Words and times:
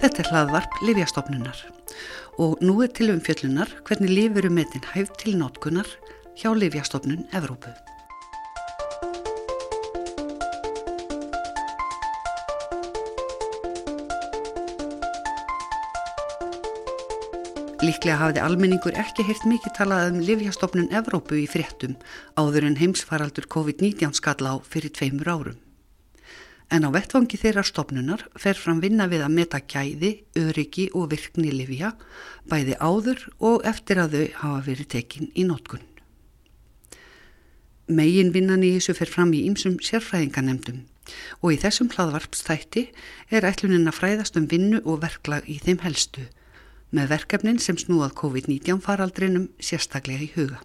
Þetta 0.00 0.22
er 0.22 0.28
hlaðvarp 0.32 0.76
Livjastofnunar 0.80 1.58
og 2.40 2.62
nú 2.64 2.78
er 2.80 2.88
til 2.96 3.10
umfjöllunar 3.12 3.68
hvernig 3.84 4.08
lifur 4.08 4.46
um 4.48 4.54
metin 4.56 4.86
hæf 4.94 5.10
til 5.20 5.34
notkunar 5.36 5.90
hjá 6.40 6.54
Livjastofnun 6.56 7.26
Evrópu. 7.36 7.68
Líklega 17.84 18.16
hafiði 18.22 18.46
almenningur 18.48 18.96
ekki 18.96 19.28
heyrt 19.28 19.44
mikið 19.52 19.76
talað 19.82 20.14
um 20.14 20.22
Livjastofnun 20.24 20.94
Evrópu 20.96 21.42
í 21.44 21.48
fréttum 21.48 22.00
áður 22.40 22.72
en 22.72 22.80
heimsfaraldur 22.80 23.52
COVID-19 23.52 24.16
skalla 24.16 24.56
á 24.56 24.64
fyrir 24.64 24.96
tveimur 24.96 25.28
árum 25.28 25.66
en 26.70 26.86
á 26.86 26.90
vettvangi 26.94 27.38
þeirra 27.40 27.64
stopnunar 27.66 28.22
fer 28.38 28.58
fram 28.58 28.80
vinna 28.82 29.08
við 29.10 29.24
að 29.26 29.34
meta 29.34 29.60
gæði, 29.60 30.12
öryggi 30.38 30.86
og 30.94 31.10
virkni 31.10 31.50
livja, 31.52 31.92
bæði 32.46 32.76
áður 32.78 33.24
og 33.38 33.66
eftir 33.66 33.98
að 34.02 34.14
þau 34.14 34.26
hafa 34.42 34.60
verið 34.68 34.90
tekin 34.94 35.32
í 35.34 35.46
nótkunn. 35.48 35.86
Megin 37.90 38.30
vinnan 38.30 38.62
í 38.62 38.76
þessu 38.76 38.94
fer 38.94 39.10
fram 39.10 39.34
í 39.34 39.42
ýmsum 39.48 39.80
sérfræðinganemdum 39.82 40.84
og 41.42 41.56
í 41.56 41.58
þessum 41.58 41.90
hlaðvarpstætti 41.90 42.84
er 43.34 43.46
ætlunin 43.48 43.90
að 43.90 43.98
fræðast 43.98 44.38
um 44.38 44.46
vinnu 44.50 44.78
og 44.84 45.00
verklag 45.02 45.48
í 45.50 45.58
þeim 45.58 45.82
helstu, 45.82 46.28
með 46.94 47.10
verkefnin 47.16 47.58
sem 47.58 47.78
snúað 47.78 48.14
COVID-19 48.22 48.78
faraldrinum 48.84 49.50
sérstaklega 49.58 50.26
í 50.26 50.30
huga. 50.36 50.62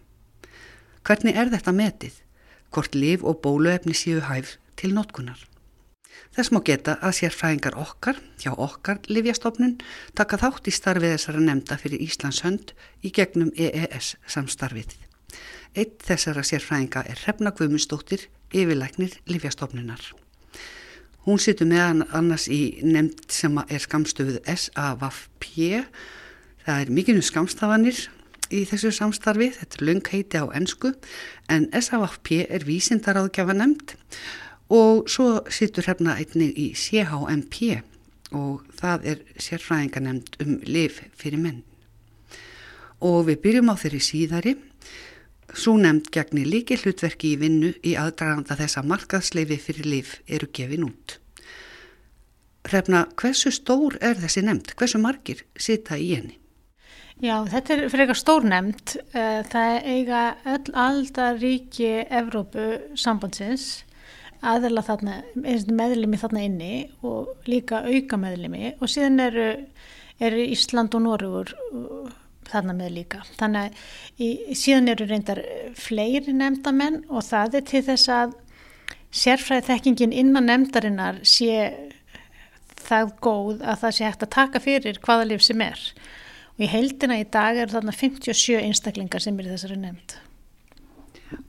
Hvernig 1.06 1.38
er 1.38 1.50
þetta 1.54 1.74
metið? 1.74 2.22
Hvort 2.70 2.94
liv 2.98 3.26
og 3.26 3.42
bóluefni 3.42 3.98
séu 3.98 4.22
hæf 4.26 4.58
til 4.78 4.94
nótkunnar? 4.94 5.42
Þess 6.36 6.52
má 6.52 6.60
geta 6.68 6.98
að 7.00 7.14
sérfræðingar 7.22 7.78
okkar, 7.80 8.18
hjá 8.42 8.52
okkar 8.52 9.00
Livjastofnun, 9.08 9.78
taka 10.20 10.40
þátt 10.42 10.68
í 10.68 10.74
starfið 10.76 11.14
þessara 11.16 11.44
nefnda 11.46 11.78
fyrir 11.80 12.04
Íslands 12.04 12.42
hönd 12.44 12.74
í 13.06 13.12
gegnum 13.16 13.54
EES 13.56 14.18
samstarfið. 14.28 14.98
Eitt 15.76 16.04
þessara 16.08 16.44
sérfræðinga 16.44 17.06
er 17.08 17.22
Hrefna 17.24 17.54
Guðmundsdóttir, 17.56 18.28
yfirleiknir 18.52 19.16
Livjastofnunar. 19.32 20.12
Hún 21.26 21.40
situr 21.42 21.72
meðan 21.72 22.04
annars 22.14 22.50
í 22.52 22.84
nefnd 22.86 23.32
sem 23.34 23.56
er 23.66 23.82
skamstöfuð 23.82 24.44
SAVP. 24.46 25.48
Það 26.68 26.84
er 26.84 26.92
mikinu 26.94 27.24
skamstafanir 27.26 27.98
í 28.54 28.62
þessu 28.70 28.92
samstarfi, 28.94 29.50
þetta 29.56 29.80
er 29.80 29.88
löngheiti 29.90 30.38
á 30.38 30.46
ennsku, 30.54 30.94
en 31.50 31.66
SAVP 31.74 32.44
er 32.46 32.68
vísindaráðgjafa 32.68 33.56
nefnd 33.58 33.96
og 33.96 34.45
svo 35.10 35.44
sittur 35.54 35.86
hérna 35.86 36.16
einnig 36.18 36.56
í 36.58 36.72
CHMP 36.74 37.82
og 38.36 38.64
það 38.76 39.10
er 39.12 39.20
sérfræðinganemnd 39.38 40.38
um 40.42 40.56
liv 40.66 41.02
fyrir 41.16 41.42
menn. 41.42 41.64
Og 43.06 43.28
við 43.28 43.42
byrjum 43.44 43.70
á 43.70 43.76
þeirri 43.78 44.02
síðari, 44.02 44.56
svo 45.54 45.76
nefnd 45.78 46.10
gegnir 46.12 46.50
líki 46.50 46.80
hlutverki 46.82 47.36
í 47.36 47.40
vinnu 47.44 47.74
í 47.86 47.94
aðdraganda 48.00 48.58
þess 48.58 48.80
að 48.80 48.90
markaðsleifi 48.94 49.60
fyrir 49.62 49.86
liv 49.92 50.16
eru 50.26 50.50
gefin 50.52 50.88
út. 50.90 51.20
Hrefna, 52.66 53.06
hversu 53.20 53.54
stór 53.54 54.00
er 54.02 54.18
þessi 54.18 54.42
nefnd? 54.42 54.74
Hversu 54.80 54.98
margir 54.98 55.46
sita 55.54 56.00
í 56.02 56.16
henni? 56.16 56.40
Já, 57.22 57.46
þetta 57.48 57.76
er 57.76 57.84
fyrir 57.92 58.04
eitthvað 58.04 58.20
stór 58.20 58.48
nefnd. 58.50 58.96
Eh, 59.14 59.42
það 59.48 59.76
eiga 59.94 60.24
öll 60.56 60.74
aldar 60.74 61.38
ríki 61.40 61.92
Evrópu 62.10 62.66
sambandsins 62.98 63.86
aðela 64.46 64.84
þarna, 64.86 65.22
meðlumi 65.36 66.20
þarna 66.20 66.44
inni 66.46 66.74
og 67.06 67.50
líka 67.50 67.84
auka 67.86 68.20
meðlumi 68.20 68.76
og 68.80 68.92
síðan 68.92 69.24
eru, 69.28 69.48
eru 70.20 70.46
Ísland 70.46 70.96
og 70.98 71.06
Norrúur 71.06 71.54
uh, 71.72 72.10
þarna 72.50 72.76
með 72.78 72.96
líka. 73.00 73.22
Þannig 73.40 73.62
að 73.68 74.22
í, 74.22 74.30
síðan 74.58 74.92
eru 74.94 75.08
reyndar 75.10 75.42
fleiri 75.80 76.36
nefndamenn 76.36 77.04
og 77.10 77.26
það 77.26 77.60
er 77.62 77.68
til 77.72 77.84
þess 77.90 78.12
að 78.14 78.36
sérfræði 79.16 79.68
þekkingin 79.70 80.14
innan 80.16 80.50
nefndarinnar 80.50 81.22
sé 81.24 81.72
það 82.86 83.16
góð 83.24 83.64
að 83.64 83.82
það 83.82 83.98
sé 83.98 84.06
hægt 84.06 84.26
að 84.28 84.34
taka 84.36 84.62
fyrir 84.62 85.02
hvaða 85.06 85.30
líf 85.32 85.46
sem 85.46 85.64
er. 85.64 85.82
Og 86.56 86.68
í 86.68 86.72
heildina 86.72 87.20
í 87.20 87.26
dag 87.32 87.58
eru 87.58 87.74
þarna 87.74 87.96
57 87.96 88.62
einstaklingar 88.62 89.24
sem 89.24 89.40
eru 89.40 89.56
þessari 89.56 89.80
nefnd. 89.82 90.18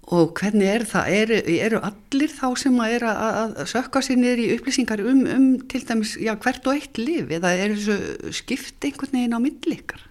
Og 0.07 0.31
hvernig 0.39 0.69
er 0.71 0.85
það? 0.87 1.09
Eru, 1.21 1.39
eru 1.67 1.81
allir 1.85 2.31
þá 2.31 2.47
sem 2.61 2.77
að 2.83 3.09
að, 3.11 3.57
sökka 3.73 4.03
sér 4.05 4.21
niður 4.21 4.43
í 4.45 4.47
upplýsingar 4.55 5.03
um, 5.03 5.25
um 5.35 5.49
til 5.69 5.83
dæmis 5.89 6.15
já, 6.23 6.33
hvert 6.39 6.71
og 6.71 6.79
eitt 6.79 7.01
liv 7.01 7.35
eða 7.35 7.53
er 7.59 7.75
þessu 7.75 8.33
skipt 8.39 8.87
einhvern 8.87 9.19
veginn 9.19 9.37
á 9.37 9.41
millikar? 9.43 10.07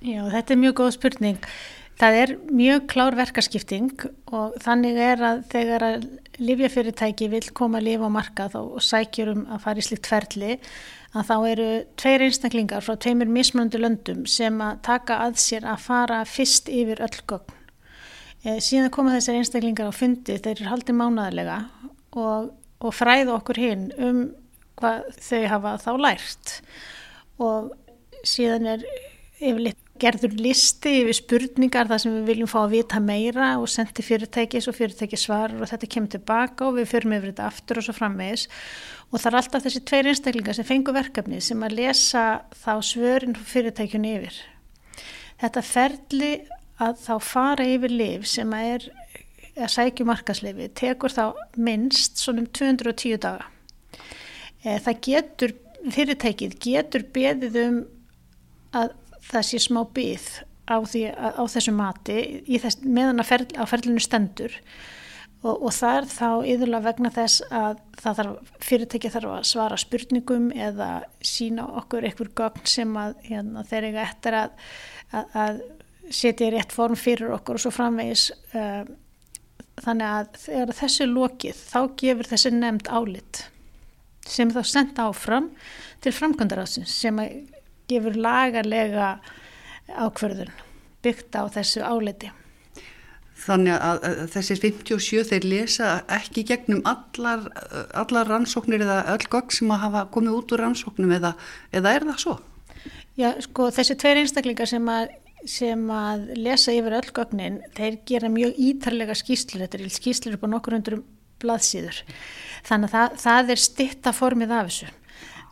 Já, 0.00 0.22
þetta 0.30 0.54
er 0.54 0.62
mjög 0.62 0.78
góð 0.80 0.94
spurning. 0.96 1.50
Það 2.00 2.16
er 2.16 2.32
mjög 2.48 2.86
klár 2.88 3.18
verkaskipting 3.18 4.06
og 4.32 4.54
þannig 4.64 5.02
er 5.04 5.20
að 5.26 5.42
þegar 5.52 5.84
að 5.84 6.06
livjafyrirtæki 6.40 7.28
vil 7.34 7.44
koma 7.52 7.82
að 7.82 7.90
lifa 7.90 8.08
á 8.08 8.16
markað 8.16 8.56
og 8.62 8.80
sækjur 8.86 9.34
um 9.34 9.44
að 9.50 9.62
fara 9.66 9.82
í 9.82 9.84
slikt 9.84 10.08
ferli 10.08 10.56
að 11.10 11.26
þá 11.28 11.36
eru 11.50 11.70
tveir 12.00 12.24
einstaklingar 12.24 12.86
frá 12.86 12.96
tveimur 12.96 13.28
mismunandi 13.28 13.82
löndum 13.82 14.24
sem 14.30 14.62
að 14.64 14.80
taka 14.86 15.20
að 15.26 15.40
sér 15.42 15.66
að 15.68 15.88
fara 15.90 16.22
fyrst 16.24 16.70
yfir 16.72 17.02
öll 17.04 17.18
gögn 17.26 17.59
síðan 18.40 18.92
koma 18.94 19.14
þessar 19.16 19.40
einstaklingar 19.40 19.90
á 19.90 19.94
fundi, 19.94 20.38
þeir 20.38 20.54
eru 20.56 20.70
haldið 20.70 20.96
mánaðarlega 21.00 21.58
og, 22.16 22.50
og 22.80 22.96
fræða 22.96 23.36
okkur 23.36 23.60
hinn 23.60 23.90
um 24.00 24.24
hvað 24.80 25.10
þau 25.20 25.42
hafa 25.52 25.76
þá 25.82 25.90
lært 26.00 26.56
og 27.40 27.72
síðan 28.24 28.68
er 28.76 28.84
yfirleitt 29.40 29.80
gerður 30.00 30.36
listi 30.40 30.92
yfir 31.02 31.16
spurningar 31.18 31.88
þar 31.90 32.00
sem 32.02 32.14
við 32.14 32.28
viljum 32.30 32.48
fá 32.50 32.62
að 32.62 32.74
vita 32.78 33.00
meira 33.04 33.50
og 33.60 33.68
sendi 33.68 34.04
fyrirtækis 34.04 34.68
og 34.70 34.76
fyrirtækis 34.78 35.26
svarar 35.26 35.60
og 35.60 35.68
þetta 35.68 35.90
kemur 35.92 36.12
tilbaka 36.14 36.68
og 36.68 36.78
við 36.78 36.88
förum 36.94 37.16
yfir 37.18 37.32
þetta 37.32 37.48
aftur 37.50 37.80
og 37.80 37.86
svo 37.86 37.94
framvegis 37.96 38.46
og 39.10 39.18
það 39.18 39.28
er 39.30 39.38
alltaf 39.40 39.66
þessi 39.66 39.82
tveir 39.90 40.08
einstaklingar 40.12 40.56
sem 40.56 40.68
fengur 40.68 40.96
verkefni 40.96 41.42
sem 41.44 41.66
að 41.66 41.76
lesa 41.82 42.24
þá 42.62 42.72
svörin 42.86 43.36
fyrirtækjunni 43.36 44.14
yfir. 44.20 44.40
Þetta 45.40 45.64
ferli 45.66 46.32
að 46.80 47.00
þá 47.04 47.14
fara 47.24 47.66
yfir 47.68 47.94
liv 47.94 48.26
sem 48.28 48.52
er 48.56 48.86
að 49.60 49.72
sækju 49.74 50.06
markaslifi 50.08 50.68
tekur 50.78 51.12
þá 51.12 51.24
minnst 51.60 52.20
svona 52.20 52.44
um 52.44 52.50
210 52.56 53.20
daga. 53.22 53.48
E, 54.62 54.78
það 54.78 55.00
getur, 55.06 55.56
fyrirtækið 55.96 56.56
getur 56.62 57.06
beðið 57.14 57.58
um 57.64 57.82
að 58.76 58.94
það 59.30 59.46
sé 59.48 59.60
smá 59.62 59.82
byð 59.96 60.30
á, 60.70 60.76
á 60.78 61.42
þessu 61.50 61.74
mati 61.74 62.16
þess, 62.46 62.80
meðan 62.84 63.24
ferl, 63.26 63.48
á 63.58 63.64
ferlinu 63.68 64.02
stendur 64.02 64.54
og, 65.42 65.54
og 65.56 65.72
það 65.74 65.98
er 65.98 66.08
þá 66.12 66.28
yðurlega 66.52 66.86
vegna 66.86 67.12
þess 67.14 67.44
að 67.48 67.80
þarf, 68.00 68.52
fyrirtækið 68.64 69.16
þarf 69.16 69.34
að 69.38 69.48
svara 69.50 69.80
spurningum 69.80 70.50
eða 70.54 70.90
sína 71.24 71.66
okkur 71.80 72.06
einhver 72.08 72.32
gögn 72.38 72.68
sem 72.68 72.96
að 73.00 73.16
hérna, 73.26 73.64
þeir 73.68 73.88
eiga 73.90 74.06
eftir 74.06 74.38
að, 74.42 74.66
að, 75.10 75.36
að 75.44 75.62
setja 76.10 76.50
rétt 76.50 76.74
form 76.74 76.98
fyrir 76.98 77.32
okkur 77.36 77.58
og 77.58 77.64
svo 77.64 77.72
framvegis 77.74 78.30
uh, 78.54 78.82
þannig 79.80 80.08
að 80.08 80.40
þegar 80.44 80.74
þessu 80.80 81.06
lokið 81.10 81.62
þá 81.70 81.80
gefur 82.02 82.30
þessi 82.32 82.52
nefnd 82.56 82.90
álit 82.90 83.44
sem 84.30 84.50
þá 84.52 84.60
senda 84.66 85.06
áfram 85.10 85.48
til 86.04 86.12
framkvæmdaráðsins 86.14 86.92
sem 87.02 87.18
gefur 87.90 88.18
lagarlega 88.18 89.14
ákverðun 89.90 90.52
byggt 91.04 91.34
á 91.34 91.48
þessu 91.50 91.82
áliti. 91.82 92.30
Þannig 93.40 93.72
að, 93.72 94.02
að 94.04 94.18
þessi 94.34 94.56
57 94.60 95.22
þeir 95.30 95.46
lesa 95.48 95.90
ekki 96.12 96.44
gegnum 96.50 96.82
allar, 96.88 97.46
allar 97.96 98.28
rannsóknir 98.28 98.84
eða 98.84 98.98
öll 99.14 99.24
gögg 99.32 99.54
sem 99.56 99.72
að 99.72 99.86
hafa 99.86 100.04
komið 100.12 100.36
út 100.36 100.52
úr 100.52 100.62
rannsóknum 100.66 101.14
eða, 101.16 101.32
eða 101.72 101.94
er 101.96 102.06
það 102.10 102.20
svo? 102.26 102.36
Já, 103.16 103.32
sko 103.44 103.70
þessi 103.72 103.96
tveir 104.00 104.20
einstaklingar 104.20 104.68
sem 104.68 104.84
að 104.92 105.14
sem 105.48 105.82
að 105.94 106.28
lesa 106.36 106.74
yfir 106.76 106.98
öll 106.98 107.10
gögnin, 107.16 107.60
þeir 107.76 107.98
gera 108.08 108.30
mjög 108.32 108.58
ítarlega 108.60 109.16
skýslur, 109.18 109.64
þetta 109.64 109.80
er 109.80 109.94
skýslur 109.94 110.36
upp 110.36 110.46
á 110.46 110.52
nokkur 110.52 110.76
undurum 110.78 111.04
blaðsýður. 111.40 112.02
Þannig 112.68 112.90
að 112.90 112.96
það, 112.96 113.16
það 113.24 113.54
er 113.54 113.62
stitta 113.64 114.12
formið 114.16 114.54
af 114.56 114.70
þessu. 114.70 114.90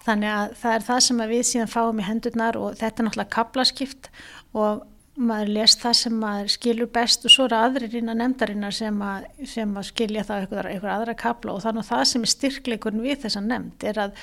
Þannig 0.08 0.34
að 0.34 0.52
það 0.60 0.76
er 0.76 0.86
það 0.86 1.00
sem 1.06 1.24
við 1.32 1.42
síðan 1.48 1.72
fáum 1.72 1.98
í 2.00 2.06
hendurnar 2.06 2.56
og 2.60 2.78
þetta 2.78 3.02
er 3.02 3.08
náttúrulega 3.08 3.34
kaplaskipt 3.34 4.10
og 4.56 4.86
maður 5.18 5.50
les 5.56 5.74
það 5.78 5.96
sem 5.98 6.18
maður 6.22 6.52
skilur 6.54 6.90
best 6.94 7.26
og 7.26 7.32
svo 7.34 7.46
eru 7.48 7.58
aðrir 7.58 7.96
innan 7.98 8.20
nefndarinnar 8.22 8.74
sem 8.74 9.00
að, 9.02 9.26
sem 9.50 9.72
að 9.74 9.88
skilja 9.88 10.24
það 10.28 10.44
eitthvað, 10.44 10.68
eitthvað 10.72 10.94
aðra 10.94 11.14
kapla 11.18 11.54
og 11.54 11.64
þannig 11.64 11.84
að 11.84 11.90
það 11.90 12.04
sem 12.12 12.26
er 12.26 12.32
styrkleikurinn 12.34 13.04
við 13.04 13.24
þessa 13.24 13.42
nefnd 13.44 13.86
er 13.90 14.00
að 14.04 14.20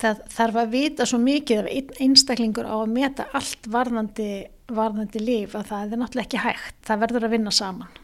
það 0.00 0.20
þarf 0.34 0.60
að 0.62 0.74
vita 0.74 1.06
svo 1.08 1.20
mikið 1.22 1.62
af 1.62 1.96
einstaklingur 2.00 2.68
á 2.68 2.76
að 2.80 2.92
meta 2.94 3.26
allt 3.36 3.68
varðandi, 3.70 4.30
varðandi 4.70 5.22
líf 5.22 5.56
að 5.58 5.72
það 5.72 5.96
er 5.96 6.02
náttúrulega 6.02 6.28
ekki 6.28 6.44
hægt, 6.44 6.78
það 6.88 7.02
verður 7.04 7.26
að 7.26 7.36
vinna 7.36 7.54
saman. 7.54 7.98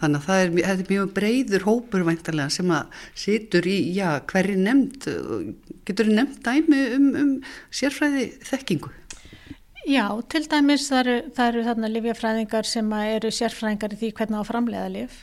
Þannig 0.00 0.18
að 0.18 0.26
það 0.26 0.40
er, 0.42 0.50
það 0.56 0.80
er 0.82 0.90
mjög 0.90 1.12
breyður 1.16 1.66
hópur 1.66 2.02
væntalega 2.06 2.52
sem 2.52 2.72
að 2.74 3.04
situr 3.24 3.68
í, 3.68 3.76
já, 3.96 4.08
hverju 4.28 4.56
nefnd, 4.60 5.06
getur 5.88 6.10
þið 6.10 6.18
nefnd 6.18 6.42
dæmi 6.46 6.82
um, 6.96 7.06
um 7.22 7.30
sérfræði 7.72 8.26
þekkingu? 8.48 8.92
Já, 9.88 10.06
til 10.30 10.44
dæmis 10.46 10.86
það 10.86 11.00
eru, 11.00 11.14
það 11.34 11.48
eru 11.48 11.62
þarna 11.66 11.88
livjafræðingar 11.90 12.68
sem 12.68 12.92
eru 13.00 13.32
sérfræðingar 13.34 13.96
í 13.96 13.98
því 13.98 14.10
hvernig 14.18 14.44
á 14.44 14.50
framleiða 14.50 14.90
liv. 14.94 15.16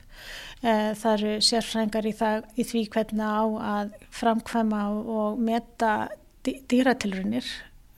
Eh, 0.60 0.92
það 1.00 1.14
eru 1.14 1.34
sérfræðingar 1.48 2.08
í, 2.10 2.12
í 2.60 2.64
því 2.68 2.82
hvernig 2.92 3.24
á 3.24 3.44
að 3.80 3.94
framkvæma 4.12 4.82
og 4.92 5.40
meta 5.40 6.10
dýratilrunir. 6.44 7.48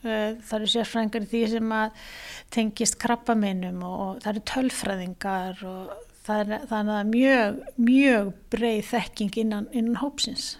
Eh, 0.06 0.38
það 0.38 0.56
eru 0.60 0.70
sérfræðingar 0.70 1.26
í 1.26 1.30
því 1.32 1.42
sem 1.56 1.74
að 1.74 2.06
tengist 2.54 3.00
krabbameinum 3.02 3.82
og 3.82 4.22
það 4.22 4.30
eru 4.34 4.44
tölfræðingar 4.52 5.64
og 5.66 5.92
það 6.22 6.44
er, 6.44 6.66
það 6.70 6.94
er 6.94 7.10
mjög, 7.10 7.60
mjög 7.90 8.32
breið 8.54 8.82
þekking 8.92 9.38
innan, 9.42 9.70
innan 9.74 9.98
hópsins. 9.98 10.52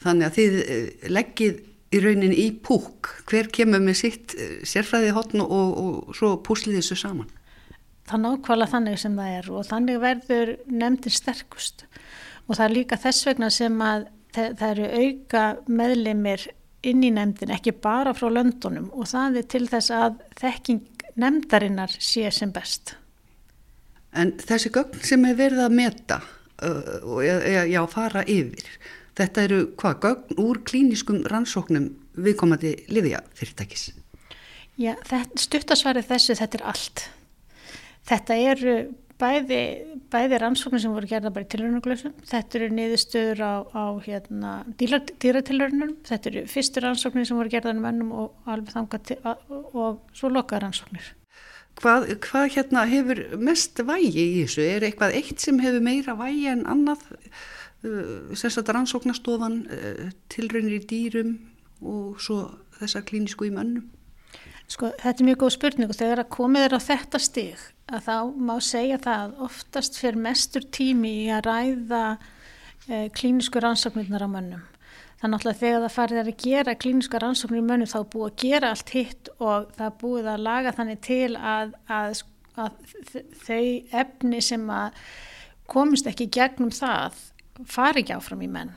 Þannig 0.00 0.30
að 0.30 0.38
þið 0.40 0.60
eh, 0.62 1.08
leggið 1.12 1.64
í 1.88 2.00
raunin 2.04 2.32
í 2.36 2.48
púk, 2.64 3.12
hver 3.28 3.52
kemur 3.52 3.84
með 3.84 4.00
sitt 4.06 4.38
sérfræði 4.68 5.12
hotn 5.16 5.44
og, 5.44 5.52
og, 5.52 5.76
og 6.08 6.16
svo 6.16 6.38
púslið 6.44 6.80
þessu 6.80 6.96
saman? 7.04 7.28
Það 8.08 8.22
nákvæmlega 8.24 8.72
þannig 8.72 9.00
sem 9.02 9.18
það 9.18 9.34
er 9.38 9.50
og 9.52 9.66
þannig 9.68 9.98
verður 10.02 10.54
nefndin 10.66 11.14
sterkust 11.14 11.84
og 12.48 12.56
það 12.56 12.64
er 12.64 12.76
líka 12.76 13.00
þess 13.00 13.26
vegna 13.28 13.50
sem 13.52 13.82
að 13.84 14.06
það, 14.34 14.62
eru 14.70 14.88
auka 15.02 15.42
meðlimir 15.68 16.46
inn 16.88 17.02
í 17.04 17.10
nefndin, 17.12 17.52
ekki 17.52 17.74
bara 17.82 18.14
frá 18.16 18.30
löndunum 18.32 18.88
og 18.94 19.08
það 19.10 19.40
er 19.40 19.50
til 19.50 19.64
þess 19.68 19.92
að 19.94 20.22
þekking 20.38 21.04
nefndarinnar 21.18 21.94
sé 21.98 22.28
sem 22.34 22.52
best. 22.54 22.94
En 24.16 24.32
þessi 24.40 24.70
gögn 24.72 25.04
sem 25.04 25.24
er 25.28 25.36
verið 25.38 25.64
að 25.66 25.76
meta 25.76 26.20
uh, 26.22 26.98
og 27.02 27.20
já, 27.26 27.82
fara 27.90 28.24
yfir, 28.24 28.70
þetta 29.18 29.44
eru 29.48 29.60
hvað, 29.78 30.00
gögn 30.06 30.42
úr 30.46 30.62
klíniskum 30.64 31.24
rannsóknum 31.28 31.90
viðkomandi 32.18 32.74
liðja 32.92 33.22
fyrirtækis? 33.36 33.90
Já, 34.78 34.94
stuttasvarið 35.34 36.06
þessu, 36.06 36.38
þetta 36.38 36.60
er 36.60 36.68
allt. 36.70 37.08
Þetta 38.08 38.36
eru 38.52 38.74
bæði, 39.18 39.60
bæði 40.12 40.38
rannsóknir 40.40 40.82
sem 40.82 40.94
voru 40.94 41.08
gerða 41.10 41.32
bara 41.34 41.44
í 41.46 41.50
tilhörnuglösum, 41.52 42.14
þetta 42.28 42.58
eru 42.58 42.68
niðurstöður 42.76 43.42
á, 43.42 43.54
á 43.74 43.84
hérna, 44.04 44.52
dýratilhörnum, 44.78 45.94
þetta 46.06 46.30
eru 46.32 46.44
fyrstu 46.50 46.84
rannsóknir 46.84 47.28
sem 47.28 47.38
voru 47.38 47.52
gerða 47.52 47.74
um 47.74 47.88
ennum 47.90 48.14
og 48.22 48.48
alveg 48.48 48.74
þanga 48.76 49.02
til, 49.10 49.18
og, 49.26 50.00
svo 50.16 50.30
lokaða 50.32 50.66
rannsóknir. 50.66 51.12
Hvað, 51.78 52.08
hvað 52.24 52.48
hérna 52.56 52.86
hefur 52.90 53.20
mest 53.38 53.78
vægi 53.86 54.24
í 54.24 54.40
þessu? 54.40 54.64
Er 54.66 54.88
eitthvað 54.88 55.14
eitt 55.20 55.44
sem 55.44 55.60
hefur 55.62 55.84
meira 55.84 56.16
vægi 56.18 56.48
en 56.54 56.64
annað? 56.70 57.04
Uh, 57.86 58.32
sérstaklega 58.34 58.80
rannsóknastofan, 58.80 59.60
uh, 59.70 60.08
tilraunir 60.32 60.80
í 60.80 60.86
dýrum 60.90 61.36
og 61.86 62.18
svo 62.22 62.40
þessa 62.80 63.04
klínisku 63.06 63.46
í 63.46 63.54
mönnum? 63.54 63.86
Sko 64.68 64.90
þetta 65.00 65.22
er 65.22 65.28
mjög 65.30 65.42
góð 65.42 65.54
spurning 65.54 65.92
og 65.92 65.96
þegar 65.96 66.22
að 66.24 66.32
komið 66.34 66.66
er 66.66 66.76
á 66.76 66.80
þetta 66.84 67.20
stig 67.24 67.60
að 67.88 68.02
þá 68.04 68.16
má 68.48 68.56
segja 68.60 68.98
það 69.00 69.22
að 69.22 69.44
oftast 69.46 70.00
fyrir 70.00 70.18
mestur 70.26 70.66
tími 70.76 71.12
í 71.22 71.28
að 71.32 71.46
ræða 71.48 72.02
eh, 72.88 73.06
klínisku 73.16 73.62
rannsóknirnar 73.64 74.26
á 74.28 74.30
mönnum. 74.30 74.66
Þannig 75.18 75.46
að 75.50 75.62
þegar 75.62 75.80
það 75.82 75.94
farið 75.96 76.20
að 76.20 76.28
gera 76.44 76.74
klíniska 76.78 77.20
rannsóknir 77.22 77.62
í 77.62 77.66
mönnu 77.66 77.88
þá 77.90 77.96
er 77.98 78.10
búið 78.12 78.28
að 78.28 78.42
gera 78.44 78.68
allt 78.74 78.92
hitt 78.94 79.30
og 79.38 79.72
það 79.74 79.86
er 79.88 79.96
búið 80.02 80.28
að 80.30 80.44
laga 80.44 80.74
þannig 80.76 81.00
til 81.08 81.32
að, 81.34 81.72
að, 81.90 82.20
að 82.54 82.92
þau 83.42 83.64
efni 84.04 84.42
sem 84.44 84.68
að 84.70 85.00
komist 85.68 86.06
ekki 86.06 86.28
gegnum 86.38 86.70
það 86.74 87.18
fari 87.66 88.04
ekki 88.04 88.14
áfram 88.14 88.44
í 88.46 88.50
menn. 88.52 88.70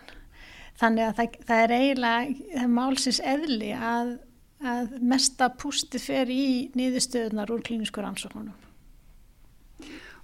Þannig 0.81 1.11
að 1.11 1.19
það, 1.19 1.37
það 1.45 1.63
er 1.63 1.75
eiginlega 1.77 2.67
málsins 2.73 3.21
eðli 3.21 3.71
að, 3.77 4.15
að 4.61 4.97
mesta 5.01 5.49
pústi 5.53 5.99
fer 6.01 6.29
í 6.31 6.71
nýðustöðunar 6.77 7.51
úr 7.53 7.63
klínisku 7.65 8.03
rannsóknunum. 8.03 8.57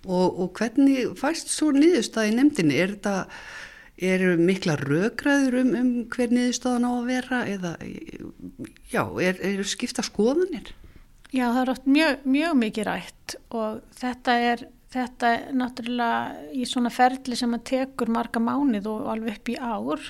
Og, 0.07 0.27
og 0.39 0.51
hvernig 0.55 1.15
fæst 1.19 1.49
svo 1.51 1.71
nýðustöð 1.75 2.29
í 2.29 2.35
nefndinni? 2.37 2.77
Er 2.77 2.93
þetta 2.95 3.15
eru 3.97 4.35
mikla 4.37 4.77
rökraður 4.77 5.61
um, 5.63 5.71
um 5.75 5.91
hver 6.13 6.33
niðurstaðan 6.33 6.85
á 6.85 6.91
að 6.91 7.07
vera 7.09 7.39
eða 7.49 7.71
já, 8.91 9.01
eru 9.01 9.49
er 9.49 9.63
skipta 9.67 10.05
skoðanir? 10.05 10.73
Já, 11.33 11.49
það 11.49 11.61
er 11.61 11.71
oft 11.73 11.87
mjög, 11.89 12.25
mjög 12.29 12.57
mikið 12.61 12.87
rætt 12.87 13.37
og 13.57 13.79
þetta 13.97 14.35
er, 14.51 14.65
þetta 14.93 15.31
er 15.33 15.47
náttúrulega 15.59 16.51
í 16.55 16.67
svona 16.69 16.91
ferli 16.93 17.39
sem 17.39 17.57
að 17.57 17.65
tekur 17.73 18.13
marga 18.13 18.41
mánið 18.43 18.87
og 18.93 19.09
alveg 19.11 19.41
upp 19.41 19.51
í 19.51 19.57
ár 19.57 20.05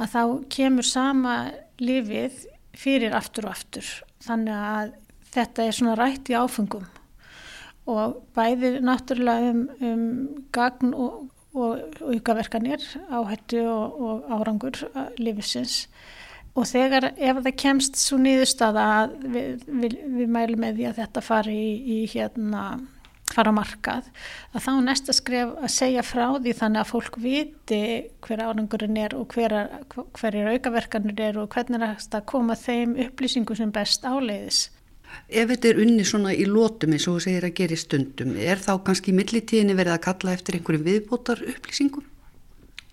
að 0.00 0.12
þá 0.16 0.22
kemur 0.52 0.88
sama 0.88 1.36
lifið 1.80 2.42
fyrir 2.80 3.16
aftur 3.16 3.48
og 3.48 3.56
aftur. 3.56 3.90
Þannig 4.24 4.56
að 4.56 4.94
þetta 5.34 5.66
er 5.66 5.76
svona 5.76 5.98
rætt 5.98 6.32
í 6.32 6.38
áfengum 6.38 6.88
og 7.90 8.16
bæðir 8.36 8.80
náttúrulega 8.84 9.52
um, 9.54 9.62
um 9.80 10.08
gagn 10.54 10.94
og 10.94 11.28
og 11.54 11.78
aukaverkanir 12.00 12.82
áhættu 13.10 13.64
og, 13.66 14.00
og 14.00 14.24
árangur 14.30 14.76
lífisins 15.18 15.88
og 16.54 16.66
þegar 16.66 17.10
ef 17.16 17.40
það 17.42 17.56
kemst 17.58 17.98
svo 17.98 18.18
nýðustada 18.22 18.84
að 19.00 19.16
við, 19.34 19.64
við, 19.66 19.96
við 20.18 20.30
mælum 20.30 20.62
með 20.64 20.78
því 20.78 20.88
að 20.90 21.00
þetta 21.02 21.24
fari 21.26 21.56
í, 21.56 21.72
í 21.82 21.98
hérna 22.12 22.64
fara 23.30 23.52
á 23.54 23.58
markað, 23.60 24.10
að 24.54 24.64
þá 24.66 24.72
næsta 24.86 25.14
skref 25.14 25.54
að 25.60 25.72
segja 25.74 26.02
frá 26.06 26.26
því 26.38 26.56
þannig 26.58 26.82
að 26.82 26.90
fólk 26.90 27.20
viti 27.22 27.82
hver 28.26 28.42
árangurinn 28.46 28.98
er 28.98 29.14
og 29.18 29.30
hver, 29.36 29.54
hver 30.18 30.38
er 30.40 30.52
aukaverkanir 30.56 31.24
er 31.28 31.40
og 31.40 31.48
hvernig 31.54 31.80
er 31.80 31.96
það 32.02 32.20
að 32.20 32.28
koma 32.32 32.58
þeim 32.58 32.98
upplýsingum 33.06 33.58
sem 33.58 33.74
best 33.74 34.06
áleiðis 34.06 34.68
Ef 35.26 35.48
þetta 35.50 35.70
er 35.70 35.80
unni 35.82 36.04
svona 36.06 36.32
í 36.34 36.44
lótum 36.46 36.94
eins 36.94 37.06
og 37.10 37.18
þú 37.18 37.24
segir 37.24 37.46
að 37.46 37.56
gera 37.58 37.74
í 37.74 37.80
stundum, 37.80 38.34
er 38.38 38.60
þá 38.62 38.72
kannski 38.86 39.14
millitíðinni 39.14 39.76
verið 39.78 39.96
að 39.96 40.04
kalla 40.06 40.34
eftir 40.36 40.58
einhverjum 40.58 40.86
viðbótar 40.86 41.42
upplýsingum? 41.52 42.06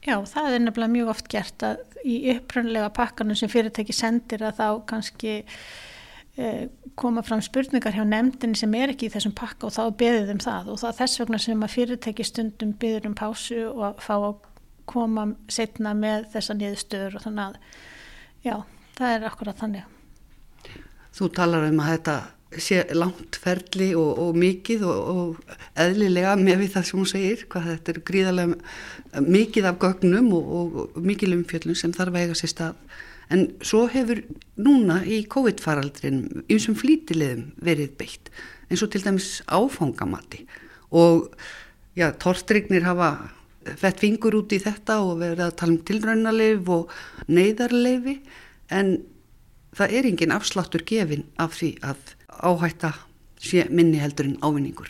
Já, 0.08 0.16
það 0.24 0.54
er 0.54 0.64
nefnilega 0.64 0.94
mjög 0.94 1.12
oft 1.12 1.30
gert 1.32 1.66
að 1.68 1.82
í 2.08 2.18
upprannlega 2.36 2.90
pakkanum 2.96 3.38
sem 3.38 3.52
fyrirtæki 3.52 3.96
sendir 3.96 4.46
að 4.48 4.62
þá 4.62 4.68
kannski 4.94 5.34
koma 6.98 7.24
fram 7.26 7.42
spurningar 7.42 7.96
hjá 7.96 8.04
nefndinni 8.06 8.58
sem 8.58 8.74
er 8.78 8.94
ekki 8.94 9.08
í 9.10 9.14
þessum 9.14 9.34
pakka 9.38 9.70
og 9.70 9.74
þá 9.74 9.84
beðið 9.98 10.32
um 10.36 10.42
það 10.44 10.72
og 10.74 10.80
það 10.82 10.90
er 10.92 10.98
þess 11.00 11.22
vegna 11.22 11.40
sem 11.42 11.66
að 11.66 11.74
fyrirtæki 11.74 12.26
stundum 12.28 12.74
beður 12.78 13.10
um 13.10 13.18
pásu 13.18 13.60
og 13.72 13.84
að 13.90 14.02
fá 14.06 14.16
að 14.18 14.36
koma 14.88 15.28
setna 15.52 15.94
með 15.98 16.30
þessa 16.36 16.56
niðurstöður 16.58 17.18
og 17.18 17.26
þannig 17.26 17.44
að 17.44 17.60
já, 18.46 18.56
það 19.00 19.14
er 19.16 19.28
akkurat 19.32 19.62
þannig. 19.62 19.94
Þú 21.18 21.30
talar 21.34 21.66
um 21.68 21.82
að 21.82 21.94
þetta 21.96 22.18
sé 22.64 22.80
langt 22.96 23.38
ferli 23.42 23.90
og, 23.98 24.22
og 24.24 24.38
mikið 24.40 24.86
og, 24.88 25.10
og 25.12 25.58
eðlilega 25.84 26.38
með 26.40 26.64
við 26.64 26.74
það 26.76 26.88
sem 26.88 27.02
hún 27.02 27.10
segir, 27.12 27.44
hvað 27.52 27.70
þetta 27.74 27.94
er 27.94 28.02
gríðarlega 28.08 29.26
mikið 29.28 29.70
af 29.72 29.80
gögnum 29.82 30.32
og, 30.38 30.54
og 30.54 31.02
mikið 31.04 31.36
umfjöldum 31.42 31.78
sem 31.78 31.96
þarf 31.96 32.16
að 32.16 32.24
eiga 32.24 32.38
sér 32.40 32.54
stað. 32.54 32.80
En 33.34 33.48
svo 33.60 33.86
hefur 33.92 34.22
núna 34.56 35.02
í 35.04 35.24
COVID-faraldrin 35.28 36.46
einsum 36.48 36.78
flítilegum 36.80 37.52
verið 37.64 37.96
beitt 38.00 38.32
eins 38.70 38.84
og 38.84 38.92
til 38.94 39.04
dæmis 39.04 39.42
áfangamatti 39.48 40.46
og 40.96 41.28
já, 41.98 42.12
torstrignir 42.20 42.88
hafa 42.88 43.30
fett 43.76 44.00
fingur 44.00 44.38
út 44.40 44.56
í 44.56 44.62
þetta 44.64 45.02
og 45.04 45.20
verið 45.20 45.44
að 45.44 45.56
tala 45.60 45.76
um 45.76 45.84
tilrænaleif 45.90 46.72
og 46.72 46.94
neyðarleifi 47.28 48.16
en 48.72 48.96
það 49.76 49.98
er 50.00 50.10
engin 50.10 50.36
afsláttur 50.36 50.86
gefin 50.88 51.28
af 51.36 51.58
því 51.60 51.74
að 51.84 52.16
áhætta 52.38 52.94
sé 53.44 53.68
minni 53.70 54.00
heldur 54.02 54.30
en 54.30 54.40
ávinningur. 54.42 54.90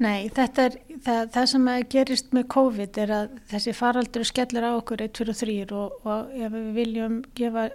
Nei, 0.00 0.30
þetta 0.32 0.64
er 0.64 0.76
það, 1.04 1.22
það 1.34 1.46
sem 1.52 1.66
gerist 1.92 2.30
með 2.32 2.46
COVID 2.54 2.98
er 3.02 3.10
að 3.12 3.32
þessi 3.50 3.74
faraldur 3.76 4.24
skellir 4.24 4.64
á 4.64 4.72
okkur 4.72 5.02
1, 5.04 5.12
2 5.18 5.26
og 5.28 5.40
3 5.42 5.56
og, 5.76 5.96
og 6.08 6.30
ef 6.40 6.54
við 6.54 6.70
viljum 6.78 7.18
gefa, 7.36 7.66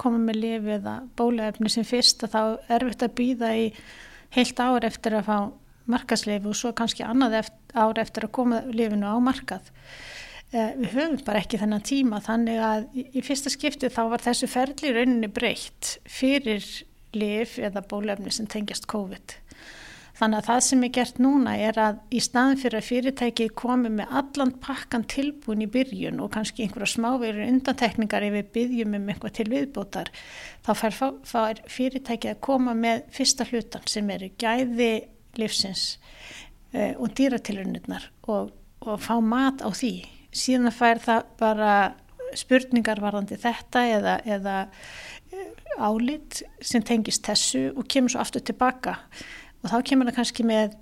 koma 0.00 0.22
með 0.24 0.40
lifi 0.40 0.72
eða 0.78 0.94
bólaefni 1.20 1.72
sem 1.72 1.84
fyrst 1.84 2.24
þá 2.32 2.40
er 2.72 2.86
við 2.88 3.04
að 3.04 3.12
býða 3.20 3.50
í 3.60 3.66
heilt 4.38 4.62
ár 4.62 4.86
eftir 4.88 5.18
að 5.18 5.28
fá 5.28 5.36
markasleifi 5.90 6.48
og 6.48 6.56
svo 6.56 6.72
kannski 6.76 7.04
annað 7.04 7.42
eftir, 7.42 7.76
ár 7.76 8.00
eftir 8.00 8.26
að 8.26 8.34
koma 8.40 8.62
lifinu 8.70 9.12
á 9.12 9.16
markað. 9.20 9.68
Eh, 10.50 10.72
við 10.80 10.96
höfum 10.96 11.20
bara 11.26 11.42
ekki 11.44 11.60
þennan 11.60 11.84
tíma 11.86 12.22
þannig 12.24 12.64
að 12.66 12.88
í 13.04 13.22
fyrsta 13.26 13.52
skipti 13.52 13.92
þá 13.92 14.02
var 14.14 14.24
þessu 14.24 14.48
ferli 14.50 14.94
rauninni 14.96 15.28
breytt 15.30 15.98
fyrir 16.08 16.64
lif 17.14 17.58
eða 17.60 17.84
bólefni 17.84 18.32
sem 18.32 18.48
tengjast 18.50 18.88
COVID. 18.90 19.36
Þannig 20.20 20.36
að 20.42 20.48
það 20.50 20.58
sem 20.66 20.82
er 20.84 20.90
gert 20.92 21.18
núna 21.22 21.52
er 21.56 21.78
að 21.80 22.00
í 22.12 22.18
staðin 22.20 22.58
fyrir 22.60 22.76
að 22.76 22.88
fyrirtæki 22.90 23.46
komi 23.56 23.88
með 23.94 24.10
allan 24.20 24.50
pakkan 24.60 25.06
tilbúin 25.08 25.64
í 25.64 25.68
byrjun 25.72 26.20
og 26.20 26.28
kannski 26.34 26.66
einhverja 26.66 26.90
smáverður 26.92 27.46
undantekningar 27.46 28.26
ef 28.26 28.34
við 28.34 28.50
byrjum 28.58 28.98
um 28.98 29.08
eitthvað 29.08 29.34
til 29.38 29.48
viðbótar 29.48 30.12
þá 30.66 30.70
fær, 30.82 30.98
fær 31.24 31.62
fyrirtæki 31.72 32.34
að 32.34 32.42
koma 32.44 32.76
með 32.76 33.06
fyrsta 33.16 33.48
hlutan 33.48 33.88
sem 33.88 34.12
eru 34.12 34.28
gæði 34.36 34.92
livsins 35.40 35.86
e, 36.74 36.92
og 37.00 37.16
dýratilurinnirnar 37.16 38.10
og, 38.28 38.52
og 38.84 39.00
fá 39.00 39.16
mat 39.24 39.64
á 39.64 39.72
því. 39.72 39.94
Síðan 40.36 40.74
fær 40.74 41.00
það 41.00 41.34
bara 41.40 41.74
spurningar 42.36 43.00
varðandi 43.00 43.40
þetta 43.40 43.88
eða, 43.96 44.20
eða 44.36 44.62
e, 45.32 45.48
álit 45.80 46.42
sem 46.60 46.84
tengist 46.84 47.24
þessu 47.24 47.70
og 47.72 47.88
kemur 47.88 48.12
svo 48.12 48.20
aftur 48.20 48.44
tilbaka 48.44 49.00
og 49.60 49.72
þá 49.72 49.76
kemur 49.90 50.10
það 50.10 50.20
kannski 50.20 50.46
með 50.48 50.78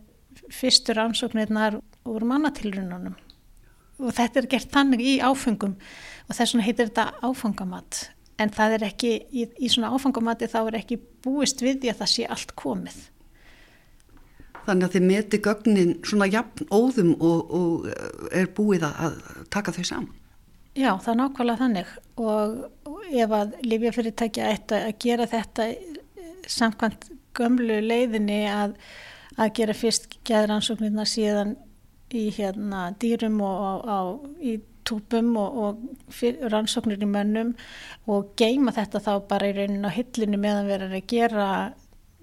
fyrstur 0.55 1.01
ansóknirnar 1.03 1.81
úr 2.09 2.29
mannatilurinnunum 2.29 3.17
og 3.99 4.15
þetta 4.15 4.43
er 4.43 4.53
gert 4.53 4.71
þannig 4.71 5.03
í 5.03 5.17
áfengum 5.25 5.75
og 6.29 6.37
þess 6.37 6.55
vegna 6.55 6.69
heitir 6.69 6.91
þetta 6.91 7.11
áfangamatt 7.27 8.07
en 8.39 8.53
það 8.55 8.77
er 8.77 8.87
ekki, 8.89 9.13
í, 9.35 9.47
í 9.59 9.71
svona 9.71 9.93
áfangamatti 9.95 10.49
þá 10.51 10.61
er 10.63 10.81
ekki 10.81 10.99
búist 11.25 11.63
við 11.65 11.83
því 11.83 11.93
að 11.93 12.03
það 12.03 12.13
sé 12.13 12.29
allt 12.31 12.55
komið. 12.59 12.99
Þannig 14.69 14.87
að 14.87 14.95
þið 14.95 15.07
meti 15.09 15.41
gögnin 15.43 15.93
svona 16.07 16.29
jafn 16.29 16.69
óðum 16.69 17.15
og, 17.25 17.53
og 17.59 18.33
er 18.37 18.51
búið 18.55 18.85
að 18.89 19.21
taka 19.53 19.75
þau 19.75 19.85
saman? 19.91 20.15
Já, 20.79 20.93
það 21.03 21.13
er 21.13 21.19
nákvæmlega 21.19 21.63
þannig 21.63 21.95
og 22.23 23.07
ef 23.09 23.33
að 23.35 23.55
Lífjafyrirtækja 23.67 24.51
ætti 24.53 24.79
að 24.79 24.93
gera 25.03 25.27
þetta 25.31 25.67
samkvæmt 26.49 27.09
gömlu 27.37 27.81
leiðinni 27.85 28.45
að, 28.51 28.77
að 29.37 29.55
gera 29.61 29.77
fyrst 29.77 30.19
gæðransóknirna 30.29 31.07
síðan 31.09 31.57
í 32.15 32.29
hérna 32.33 32.89
dýrum 33.01 33.41
og 33.45 33.85
á, 33.85 34.01
í 34.41 34.59
túpum 34.89 35.35
og, 35.37 35.59
og 35.61 36.49
rannsóknir 36.53 37.03
í 37.05 37.09
mönnum 37.09 37.53
og 38.09 38.33
geima 38.41 38.73
þetta 38.73 39.03
þá 39.05 39.13
bara 39.29 39.51
í 39.51 39.57
rauninu 39.57 39.91
á 39.91 39.93
hillinu 39.93 40.41
meðan 40.41 40.69
við 40.69 40.77
erum 40.79 40.97
að 40.97 41.09
gera 41.13 41.49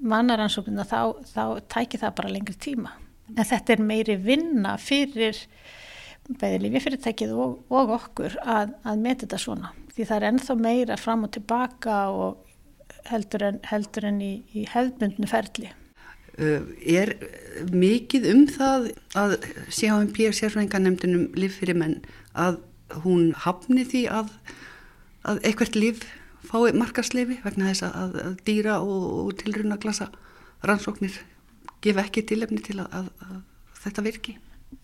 mannaransóknina 0.02 0.86
þá, 0.90 1.00
þá 1.30 1.44
tækir 1.72 2.02
það 2.02 2.16
bara 2.20 2.34
lengri 2.34 2.58
tíma. 2.60 2.96
En 3.36 3.46
þetta 3.46 3.76
er 3.76 3.84
meiri 3.86 4.18
vinna 4.22 4.76
fyrir 4.82 5.38
bæði 6.26 6.64
lífið 6.64 7.34
og, 7.38 7.60
og 7.70 7.94
okkur 8.00 8.38
að, 8.42 8.74
að 8.84 9.02
metja 9.02 9.26
þetta 9.26 9.42
svona. 9.42 9.72
Því 9.94 10.08
það 10.10 10.18
er 10.18 10.28
ennþá 10.32 10.56
meira 10.60 10.98
fram 10.98 11.26
og 11.28 11.34
tilbaka 11.36 12.00
og 12.12 12.45
heldur 13.10 13.46
en, 13.48 13.60
heldur 13.70 14.08
en 14.10 14.22
í, 14.24 14.34
í 14.54 14.66
hefðbundnu 14.72 15.30
ferli. 15.30 15.72
Uh, 16.36 16.66
er 16.84 17.14
mikið 17.72 18.28
um 18.34 18.44
það 18.52 18.90
að 19.16 19.38
CHMP 19.72 20.26
sérfræðingarnemdunum 20.36 21.30
líf 21.40 21.62
fyrir 21.62 21.78
menn 21.80 22.02
að 22.36 22.60
hún 23.06 23.30
hafni 23.46 23.86
því 23.88 24.04
að, 24.12 24.34
að 25.26 25.40
eitthvert 25.48 25.80
líf 25.80 26.04
fái 26.46 26.76
markasleifi 26.78 27.40
vegna 27.46 27.72
þess 27.72 27.88
að, 27.88 28.20
að 28.26 28.36
dýra 28.48 28.82
og, 28.84 29.06
og 29.22 29.32
tilruna 29.40 29.80
glasa 29.82 30.10
rannsóknir 30.66 31.16
gefa 31.86 32.04
ekki 32.06 32.26
tilefni 32.28 32.62
til 32.66 32.82
að, 32.84 33.08
að 33.24 33.40
þetta 33.84 34.06
virki. 34.06 34.36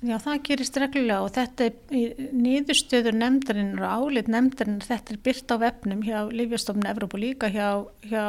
Já, 0.02 0.16
það 0.18 0.38
gerist 0.48 0.78
reglulega 0.82 1.26
og 1.26 1.34
þetta 1.36 1.66
er 1.68 2.30
nýðustöður 2.34 3.18
nefndarinn 3.18 3.76
og 3.78 3.86
álit 3.86 4.30
nefndarinn, 4.32 4.80
þetta 4.82 5.14
er 5.14 5.20
byrt 5.28 5.54
á 5.54 5.56
vefnum 5.62 6.00
hjá 6.06 6.18
Lífjastofnun 6.34 6.90
Evróp 6.90 7.14
og 7.18 7.22
líka 7.22 7.50
hjá, 7.54 7.68
hjá 8.10 8.24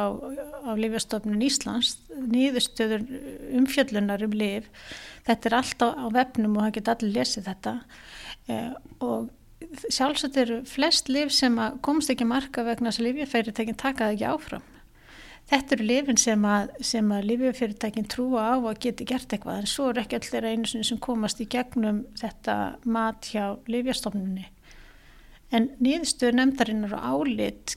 Lífjastofnun 0.77 1.41
Íslands, 1.45 1.95
nýðustöður 2.13 3.07
umfjöllunar 3.57 4.25
um 4.27 4.35
líf, 4.37 4.67
þetta 5.25 5.49
er 5.49 5.57
allt 5.61 5.85
á, 5.85 5.87
á 5.97 6.07
vefnum 6.13 6.59
og 6.59 6.67
það 6.67 6.75
geta 6.77 6.95
allir 6.97 7.15
lesið 7.17 7.49
þetta 7.49 7.73
eh, 8.53 8.69
og 9.01 9.31
sjálfsagt 9.89 10.37
eru 10.43 10.59
flest 10.69 11.09
líf 11.09 11.33
sem 11.33 11.57
komst 11.81 12.13
ekki 12.13 12.29
marka 12.29 12.67
vegna 12.67 12.91
þess 12.91 13.01
að 13.01 13.09
lífjafæritekinn 13.09 13.81
takaði 13.81 14.19
ekki 14.19 14.29
áfram. 14.29 14.69
Þetta 15.53 15.75
eru 15.75 15.85
lifin 15.85 16.17
sem 16.17 16.45
að, 16.49 16.71
að 16.97 17.25
lífjafyrirtækinn 17.29 18.07
trúa 18.09 18.41
á 18.41 18.55
að 18.57 18.79
geti 18.87 19.05
gert 19.05 19.33
eitthvað 19.35 19.59
en 19.61 19.67
svo 19.69 19.91
er 19.91 19.99
ekki 20.01 20.17
allir 20.17 20.47
einu 20.49 20.81
sem 20.87 20.97
komast 20.97 21.43
í 21.43 21.45
gegnum 21.45 21.99
þetta 22.17 22.55
mat 22.89 23.27
hjá 23.29 23.59
lífjastofnunni. 23.69 24.47
En 25.53 25.67
nýðstöðu 25.77 26.39
nefndarinnar 26.39 26.95
og 26.97 27.05
álit 27.05 27.75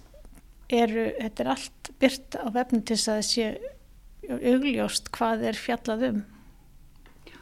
eru, 0.72 1.10
þetta 1.18 1.44
er 1.44 1.50
allt 1.52 1.90
byrt 2.00 2.38
á 2.40 2.48
vefnum 2.54 2.86
til 2.88 2.96
þess 2.96 3.12
að 3.12 3.20
sé 3.28 3.50
augljóst 4.54 5.12
hvað 5.12 5.44
er 5.50 5.60
fjallað 5.60 6.06
um. 6.08 6.24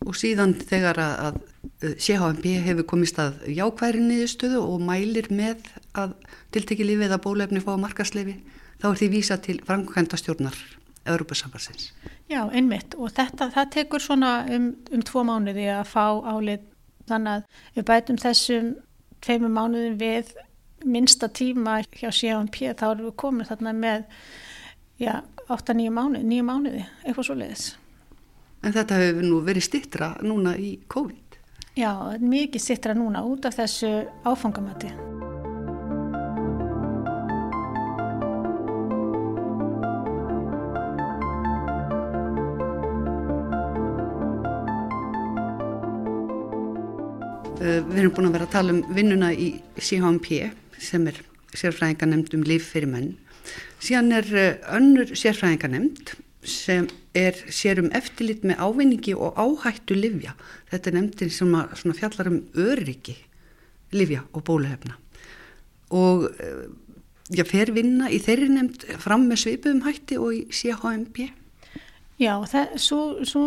Og 0.03 0.19
síðan 0.19 0.57
þegar 0.59 0.99
að 1.05 1.38
CHMP 1.95 2.57
hefur 2.67 2.88
komist 2.91 3.23
að 3.23 3.38
jákværi 3.55 4.03
nýðstöðu 4.03 4.67
og 4.67 4.83
mælir 4.83 5.31
með 5.31 5.62
að 5.95 6.19
tiltekki 6.50 6.91
lífið 6.91 7.14
að 7.14 7.25
bólefni 7.29 7.62
fá 7.62 7.76
markasleifi 7.79 8.41
þá 8.85 8.91
er 8.91 8.99
því 9.00 9.07
vísa 9.14 9.37
til 9.41 9.61
framkvæmdastjórnar 9.64 10.57
Európa-sambarsins. 11.09 11.93
Já, 12.29 12.43
einmitt 12.53 12.97
og 13.00 13.12
þetta, 13.17 13.49
það 13.53 13.71
tekur 13.73 14.03
svona 14.05 14.33
um, 14.53 14.71
um 14.93 15.05
tvo 15.05 15.25
mánuði 15.25 15.69
að 15.73 15.87
fá 15.88 16.05
álið 16.21 16.67
þannig 17.09 17.33
að 17.33 17.62
við 17.76 17.87
bætum 17.91 18.21
þessum 18.21 18.75
tveimur 19.25 19.53
mánuðin 19.53 19.97
við 20.00 20.35
minsta 20.85 21.31
tíma 21.33 21.79
hjá 21.97 22.11
CMP 22.12 22.75
þá 22.76 22.87
erum 22.91 23.09
við 23.09 23.17
komið 23.25 23.53
þarna 23.53 23.75
með 23.79 24.05
já, 25.00 25.14
8-9 25.49 25.88
mánuði, 25.93 26.29
9 26.29 26.47
mánuði, 26.49 26.85
eitthvað 27.05 27.29
svo 27.31 27.41
leiðis. 27.41 27.67
En 28.64 28.73
þetta 28.73 29.00
hefur 29.00 29.29
nú 29.29 29.41
verið 29.45 29.69
stittra 29.69 30.14
núna 30.25 30.57
í 30.61 30.76
COVID? 30.93 31.41
Já, 31.76 31.93
mikið 32.21 32.69
stittra 32.69 32.97
núna 32.97 33.25
út 33.29 33.49
af 33.49 33.57
þessu 33.61 33.97
áfangamati. 34.29 34.93
Við 47.88 48.02
erum 48.02 48.14
búin 48.16 48.28
að 48.28 48.37
vera 48.38 48.49
að 48.49 48.54
tala 48.54 48.75
um 48.75 48.83
vinnuna 48.95 49.31
í 49.33 49.49
CHMP 49.78 50.28
sem 50.83 51.07
er 51.11 51.21
sérfræðingarnemnd 51.54 52.35
um 52.37 52.45
líf 52.47 52.71
fyrir 52.73 52.90
menn. 52.90 53.14
Síðan 53.83 54.12
er 54.19 54.31
eh, 54.38 54.61
önnur 54.75 55.12
sérfræðingarnemnd 55.16 56.14
sem 56.45 56.88
er 57.16 57.37
sérum 57.52 57.90
eftirlit 57.97 58.45
með 58.45 58.61
ávinningi 58.64 59.14
og 59.16 59.38
áhættu 59.38 59.97
livja. 59.97 60.35
Þetta 60.71 60.90
er 60.90 60.97
nefndin 60.99 61.33
sem 61.33 61.95
fjallar 61.97 62.31
um 62.33 62.40
öryggi 62.59 63.16
livja 63.95 64.25
og 64.33 64.45
bólehefna. 64.49 64.99
Og 65.95 66.26
eh, 66.43 66.66
já, 67.31 67.45
fer 67.49 67.73
vinna 67.76 68.11
í 68.11 68.21
þeirri 68.23 68.50
nefnd 68.52 68.88
fram 69.02 69.28
með 69.31 69.45
svipum 69.45 69.85
hætti 69.87 70.19
og 70.21 70.35
í 70.35 70.45
CHMP? 70.50 71.31
Já, 72.21 72.35
svo 72.78 73.47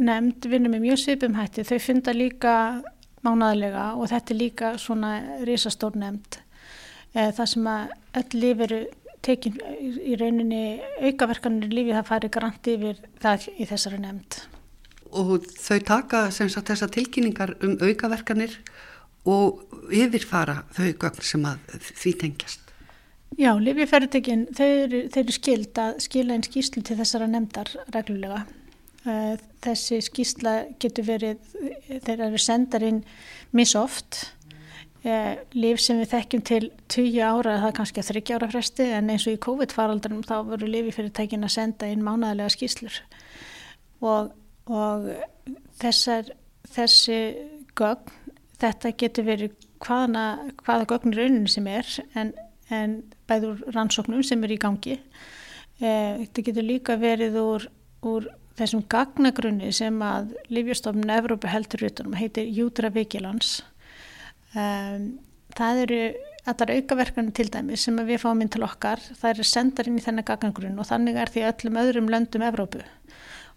nefnd 0.00 0.48
vinnum 0.50 0.74
með 0.74 0.86
mjög 0.86 1.02
svipum 1.04 1.36
hætti. 1.38 1.66
Þau 1.66 1.78
funda 1.82 2.14
líka 2.16 2.54
mánaðlega 3.26 3.90
og 3.96 4.08
þetta 4.10 4.34
er 4.34 4.38
líka 4.38 4.72
svona 4.80 5.12
risastór 5.46 5.98
nefnd. 6.00 6.40
Eh, 7.14 7.30
það 7.34 7.52
sem 7.52 7.68
að 7.70 7.94
öll 8.20 8.40
líf 8.44 8.64
eru 8.66 8.80
tekin 9.20 9.58
í 9.80 10.16
rauninni 10.16 10.62
aukaverkanir 11.04 11.72
lífi 11.72 11.96
það 11.96 12.08
fari 12.08 12.30
granti 12.32 12.76
yfir 12.78 13.02
það 13.20 13.50
í 13.56 13.68
þessari 13.68 14.00
nefnd. 14.00 14.40
Og 15.10 15.46
þau 15.58 15.80
taka 15.84 16.22
sagt, 16.30 16.70
þessa 16.70 16.88
tilkynningar 16.92 17.56
um 17.66 17.76
aukaverkanir 17.82 18.54
og 19.28 19.66
yfirfara 19.92 20.62
þau 20.76 20.92
gögn 21.02 21.26
sem 21.26 21.44
að 21.44 21.80
því 21.90 22.14
tengjast. 22.24 22.66
Já, 23.38 23.52
lífifæritekinn, 23.62 24.48
þau 24.56 24.66
eru, 24.66 25.02
eru 25.20 25.34
skild 25.34 25.78
að 25.78 26.00
skila 26.02 26.34
einn 26.34 26.46
skýslu 26.46 26.82
til 26.86 26.96
þessara 26.98 27.28
nefndar 27.30 27.70
reglulega 27.94 28.42
þessi 29.04 30.00
skýsla 30.04 30.54
getur 30.82 31.06
verið, 31.06 31.40
þeir 32.04 32.26
eru 32.26 32.40
sendarinn 32.40 33.00
misoft, 33.56 34.34
eh, 35.04 35.38
líf 35.54 35.80
sem 35.80 36.00
við 36.00 36.10
þekkjum 36.12 36.44
til 36.44 36.70
20 36.88 37.22
ára, 37.24 37.56
það 37.62 37.68
er 37.68 37.76
kannski 37.78 38.02
að 38.02 38.10
30 38.12 38.34
ára 38.36 38.50
fresti 38.50 38.88
en 38.92 39.10
eins 39.10 39.26
og 39.26 39.36
í 39.36 39.40
COVID-faraldunum 39.46 40.26
þá 40.28 40.36
voru 40.50 40.68
lífifyrirtækin 40.68 41.44
að 41.44 41.54
senda 41.56 41.88
inn 41.88 42.04
mánaðlega 42.04 42.52
skýslur 42.52 43.00
og, 44.00 44.32
og 44.66 45.08
þessar, 45.80 46.30
þessi 46.68 47.20
gögn, 47.78 48.12
þetta 48.60 48.92
getur 49.00 49.24
verið 49.24 49.56
hvaðana, 49.80 50.52
hvaða 50.64 50.88
gögn 50.92 51.16
rauninni 51.16 51.48
sem 51.48 51.66
er 51.70 51.88
en, 52.14 52.34
en 52.68 52.98
bæður 53.30 53.62
rannsóknum 53.72 54.22
sem 54.26 54.44
er 54.44 54.52
í 54.52 54.60
gangi. 54.60 54.98
Eh, 55.80 56.20
þetta 56.26 56.44
getur 56.50 56.66
líka 56.68 56.98
verið 57.00 57.38
úr, 57.40 57.66
úr 58.04 58.28
þessum 58.60 58.84
gagnagrunni 58.92 59.72
sem 59.74 59.96
að 60.04 60.34
Lífjastofnun 60.52 61.12
Evrópa 61.14 61.50
heldur 61.50 61.86
utanum 61.88 62.16
heitir 62.18 62.48
Júdra 62.52 62.92
Vigilans. 62.94 63.60
Um, 64.54 65.16
það 65.56 65.82
eru 65.86 66.00
allar 66.48 66.72
aukaverkanu 66.76 67.34
til 67.36 67.48
dæmi 67.52 67.78
sem 67.78 67.98
við 68.06 68.22
fáum 68.22 68.40
inn 68.42 68.52
til 68.52 68.64
okkar, 68.66 69.02
það 69.20 69.34
eru 69.34 69.46
sendar 69.46 69.90
inn 69.90 69.98
í 70.00 70.04
þennan 70.04 70.26
gagnagrunn 70.28 70.78
og 70.80 70.88
þannig 70.88 71.18
er 71.20 71.32
því 71.32 71.44
öllum 71.50 71.80
öðrum 71.82 72.12
löndum 72.12 72.46
Evrópu. 72.46 72.84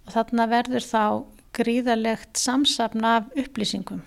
Og 0.03 0.15
þarna 0.15 0.49
verður 0.51 0.87
þá 0.87 1.05
gríðalegt 1.53 2.39
samsafn 2.39 3.05
af 3.07 3.29
upplýsingum. 3.39 4.01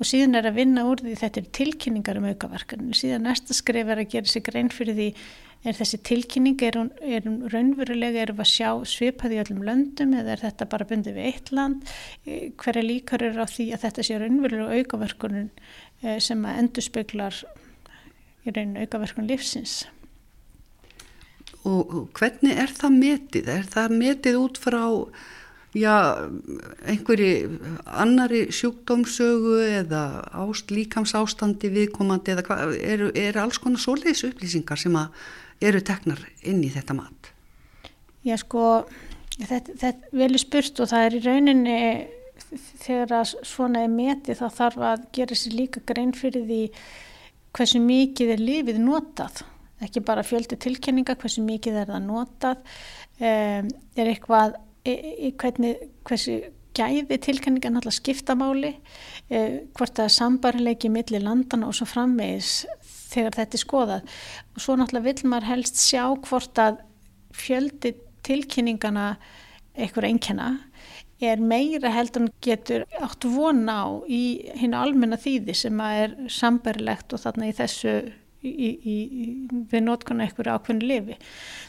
Og 0.00 0.08
síðan 0.08 0.38
er 0.40 0.48
að 0.48 0.58
vinna 0.58 0.84
úr 0.88 1.02
því 1.04 1.14
þetta 1.20 1.40
er 1.40 1.50
tilkynningar 1.58 2.18
um 2.18 2.26
aukaverkanu 2.32 2.96
síðan 2.96 3.28
næsta 3.28 3.54
skrif 3.54 3.90
er 3.92 4.02
að 4.02 4.10
gera 4.16 4.30
sig 4.30 4.44
grein 4.48 4.72
fyrir 4.72 4.96
því 4.98 5.08
er 5.62 5.76
þessi 5.78 6.00
tilkynning, 6.02 6.58
er 6.66 6.78
hún, 6.78 6.90
er 7.00 7.26
hún 7.26 7.40
raunverulega, 7.52 8.24
erum 8.24 8.38
við 8.40 8.44
að 8.46 8.52
sjá 8.52 8.70
svipaði 8.90 9.38
í 9.38 9.42
öllum 9.44 9.64
löndum 9.66 10.14
eða 10.18 10.34
er 10.34 10.44
þetta 10.46 10.68
bara 10.72 10.88
bundið 10.90 11.18
við 11.18 11.28
eitt 11.30 11.52
land, 11.54 11.92
eh, 12.26 12.48
hverja 12.58 12.84
líkar 12.86 13.26
eru 13.28 13.46
á 13.46 13.46
því 13.46 13.68
að 13.72 13.84
þetta 13.86 14.06
sé 14.08 14.20
raunverulega 14.20 14.80
aukaverkunum 14.80 15.50
eh, 16.02 16.18
sem 16.18 16.46
að 16.46 16.62
endur 16.64 16.86
speklar 16.88 17.42
í 18.42 18.54
rauninu 18.54 18.82
aukaverkunum 18.82 19.30
lífsins. 19.30 19.82
Og 21.62 22.10
hvernig 22.18 22.58
er 22.58 22.72
það 22.74 22.98
metið? 22.98 23.52
Er 23.54 23.68
það 23.70 23.94
metið 24.00 24.38
út 24.40 24.58
frá 24.58 24.82
já, 25.78 25.94
einhverju 26.90 27.60
annari 27.86 28.42
sjúkdómsögu 28.52 29.60
eða 29.68 30.02
ást, 30.42 30.74
líkams 30.74 31.14
ástandi 31.16 31.70
viðkomandi 31.72 32.34
eða 32.34 32.44
hvað, 32.48 32.74
eru 32.82 33.12
er 33.14 33.38
alls 33.40 33.62
konar 33.62 33.80
svoleiðis 33.80 34.26
upplýsingar 34.28 34.80
sem 34.80 34.98
að 34.98 35.14
eru 35.68 35.82
teknar 35.84 36.22
inn 36.42 36.62
í 36.64 36.70
þetta 36.72 36.96
mat? 36.98 37.30
Já 38.26 38.36
sko, 38.38 38.84
þetta, 39.38 39.76
þetta 39.78 40.18
vel 40.18 40.30
er 40.30 40.42
spurt 40.42 40.82
og 40.82 40.90
það 40.90 41.06
er 41.06 41.16
í 41.16 41.22
rauninni 41.26 41.78
þegar 42.82 43.14
að 43.20 43.32
svona 43.46 43.84
er 43.86 43.92
metið 43.92 44.40
þá 44.40 44.46
þarf 44.58 44.84
að 44.90 45.06
gera 45.16 45.38
sér 45.38 45.56
líka 45.56 45.82
grein 45.88 46.12
fyrir 46.16 46.44
því 46.48 46.62
hversu 47.52 47.80
mikið 47.84 48.34
er 48.34 48.42
lífið 48.42 48.80
notað, 48.82 49.42
ekki 49.84 50.02
bara 50.06 50.24
fjöldi 50.24 50.56
tilkenninga, 50.60 51.16
hversu 51.20 51.44
mikið 51.44 51.82
er 51.82 51.92
það 51.92 52.06
notað, 52.06 52.62
um, 53.20 53.70
er 53.98 54.12
eitthvað 54.14 54.56
í, 54.88 54.94
í 55.28 55.32
hvernig, 55.38 55.86
hversu 56.08 56.38
gæði 56.72 57.18
tilkenninga 57.20 57.68
náttúrulega 57.68 57.98
skiptamáli, 57.98 58.70
eh, 59.28 59.58
hvort 59.76 59.98
það 59.98 60.06
er 60.08 60.14
sambarleiki 60.14 60.88
millir 60.92 61.20
landana 61.20 61.68
og 61.68 61.76
svo 61.76 61.84
frammeðis 61.90 62.62
þegar 63.12 63.38
þetta 63.38 63.58
er 63.58 63.64
skoðað 63.64 64.16
og 64.54 64.64
svo 64.64 64.76
náttúrulega 64.78 65.08
vil 65.08 65.30
maður 65.32 65.50
helst 65.52 65.80
sjá 65.82 66.04
hvort 66.26 66.62
að 66.62 66.82
fjöldi 67.36 67.94
tilkynningana 68.26 69.14
einhver 69.72 70.06
einnkjana 70.08 70.50
er 71.22 71.38
meira 71.38 71.92
heldur 71.94 72.26
en 72.26 72.32
getur 72.42 72.84
átt 72.98 73.24
vona 73.30 73.76
á 73.86 73.88
í 74.10 74.22
hinn 74.58 74.74
almenna 74.74 75.18
þýði 75.20 75.54
sem 75.56 75.82
að 75.82 76.00
er 76.04 76.16
sambarilegt 76.34 77.14
og 77.14 77.22
þarna 77.22 77.50
í 77.50 77.54
þessu 77.56 77.94
í, 78.42 78.50
í, 78.50 78.70
í, 78.90 79.26
við 79.70 79.84
nótkunna 79.86 80.26
einhverju 80.26 80.56
ákveðinu 80.56 80.88
lifi. 80.90 81.18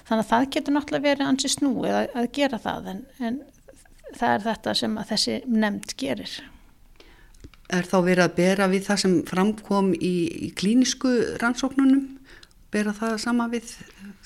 Þannig 0.07 0.23
að 0.23 0.31
það 0.31 0.47
getur 0.55 0.77
náttúrulega 0.77 1.09
verið 1.09 1.29
ansi 1.29 1.53
snúið 1.53 2.00
að, 2.00 2.07
að 2.17 2.31
gera 2.39 2.62
það 2.63 2.89
en, 2.93 3.03
en 3.19 3.39
það 4.17 4.33
er 4.33 4.45
þetta 4.47 4.75
sem 4.81 4.97
að 4.97 5.13
þessi 5.13 5.39
nefnd 5.53 5.95
gerir 6.01 6.35
er 7.77 7.89
þá 7.89 7.98
verið 8.06 8.24
að 8.25 8.36
bera 8.38 8.70
við 8.72 8.88
það 8.88 9.01
sem 9.03 9.20
framkom 9.27 9.92
í, 9.96 10.15
í 10.48 10.50
klínisku 10.58 11.12
rannsóknunum, 11.42 12.08
bera 12.74 12.94
það 12.98 13.20
sama 13.24 13.48
við 13.51 13.75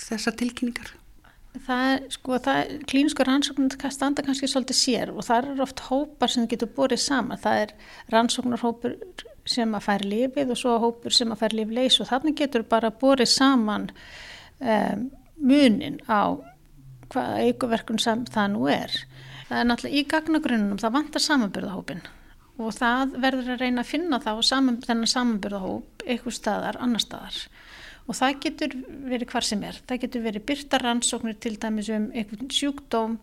þessar 0.07 0.37
tilkynningar? 0.39 0.93
Það 1.65 1.91
er, 1.91 2.03
sko, 2.13 2.37
það, 2.45 2.73
klínisku 2.91 3.25
rannsóknunum 3.25 3.93
standa 3.93 4.23
kannski 4.25 4.49
svolítið 4.51 4.77
sér 4.77 5.11
og 5.13 5.25
það 5.25 5.49
er 5.51 5.63
oft 5.65 5.81
hópar 5.87 6.31
sem 6.31 6.45
getur 6.49 6.69
borið 6.75 7.01
sama. 7.01 7.37
Það 7.41 7.63
er 7.63 7.73
rannsóknarhópur 8.13 8.97
sem 9.47 9.73
að 9.73 9.85
færi 9.87 10.11
lifið 10.11 10.53
og 10.53 10.59
svo 10.59 10.75
hópur 10.83 11.15
sem 11.15 11.31
að 11.33 11.41
færi 11.41 11.61
lifið 11.61 11.79
leys 11.79 11.99
og 12.03 12.09
þannig 12.11 12.37
getur 12.43 12.67
bara 12.67 12.91
borið 12.93 13.31
saman 13.31 13.89
um, 14.59 15.07
munin 15.39 15.97
á 16.05 16.37
hvaða 17.13 17.47
aukuverkun 17.47 18.03
það 18.03 18.53
nú 18.53 18.69
er. 18.69 18.93
Það 19.47 19.59
er 19.61 19.67
náttúrulega 19.69 19.97
í 19.97 20.07
gagnagrunnum, 20.11 20.79
það 20.81 20.95
vantar 20.97 21.23
samanbyrðahópin 21.23 22.05
og 22.57 22.73
það 22.73 23.17
verður 23.21 23.53
að 23.53 23.63
reyna 23.63 23.83
að 23.83 23.91
finna 23.91 24.19
þá 24.23 24.31
saman, 24.45 24.79
þennan 24.85 25.11
samanbyrðahóp 25.11 26.05
eitthvað 26.07 26.37
staðar, 26.37 26.79
annar 26.81 27.03
staðar. 27.03 27.41
Og 28.07 28.15
það 28.15 28.37
getur 28.45 28.75
verið 29.11 29.31
hvar 29.33 29.45
sem 29.45 29.63
er. 29.67 29.79
Það 29.87 30.03
getur 30.05 30.23
verið 30.23 30.45
byrtaransóknir 30.47 31.39
til 31.43 31.57
dæmis 31.59 31.89
um 31.93 32.07
eitthvað 32.15 32.45
sjúkdóm 32.55 33.17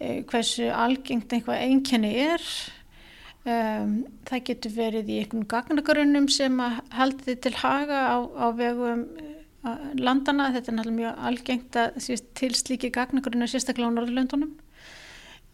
eh, 0.00 0.24
hversu 0.28 0.66
algengt 0.74 1.32
einhvað 1.32 1.62
einkenni 1.62 2.12
er. 2.26 2.48
Um, 3.46 4.00
það 4.26 4.40
getur 4.48 4.72
verið 4.74 5.10
í 5.14 5.20
einhvern 5.22 5.46
gagnagrunum 5.46 6.24
sem 6.34 6.56
haldi 6.98 7.36
til 7.38 7.52
haga 7.54 8.00
á, 8.10 8.16
á 8.18 8.46
vegum 8.58 9.04
uh, 9.62 9.84
landana, 9.94 10.48
þetta 10.56 10.72
er 10.72 10.76
náttúrulega 10.80 10.96
mjög 10.96 11.20
algengt 11.28 11.78
að 11.78 12.24
til 12.40 12.50
slíki 12.58 12.90
gagnagrunum 12.90 13.46
sérstaklega 13.46 13.86
á 13.86 13.94
Norðurlöndunum 13.94 14.50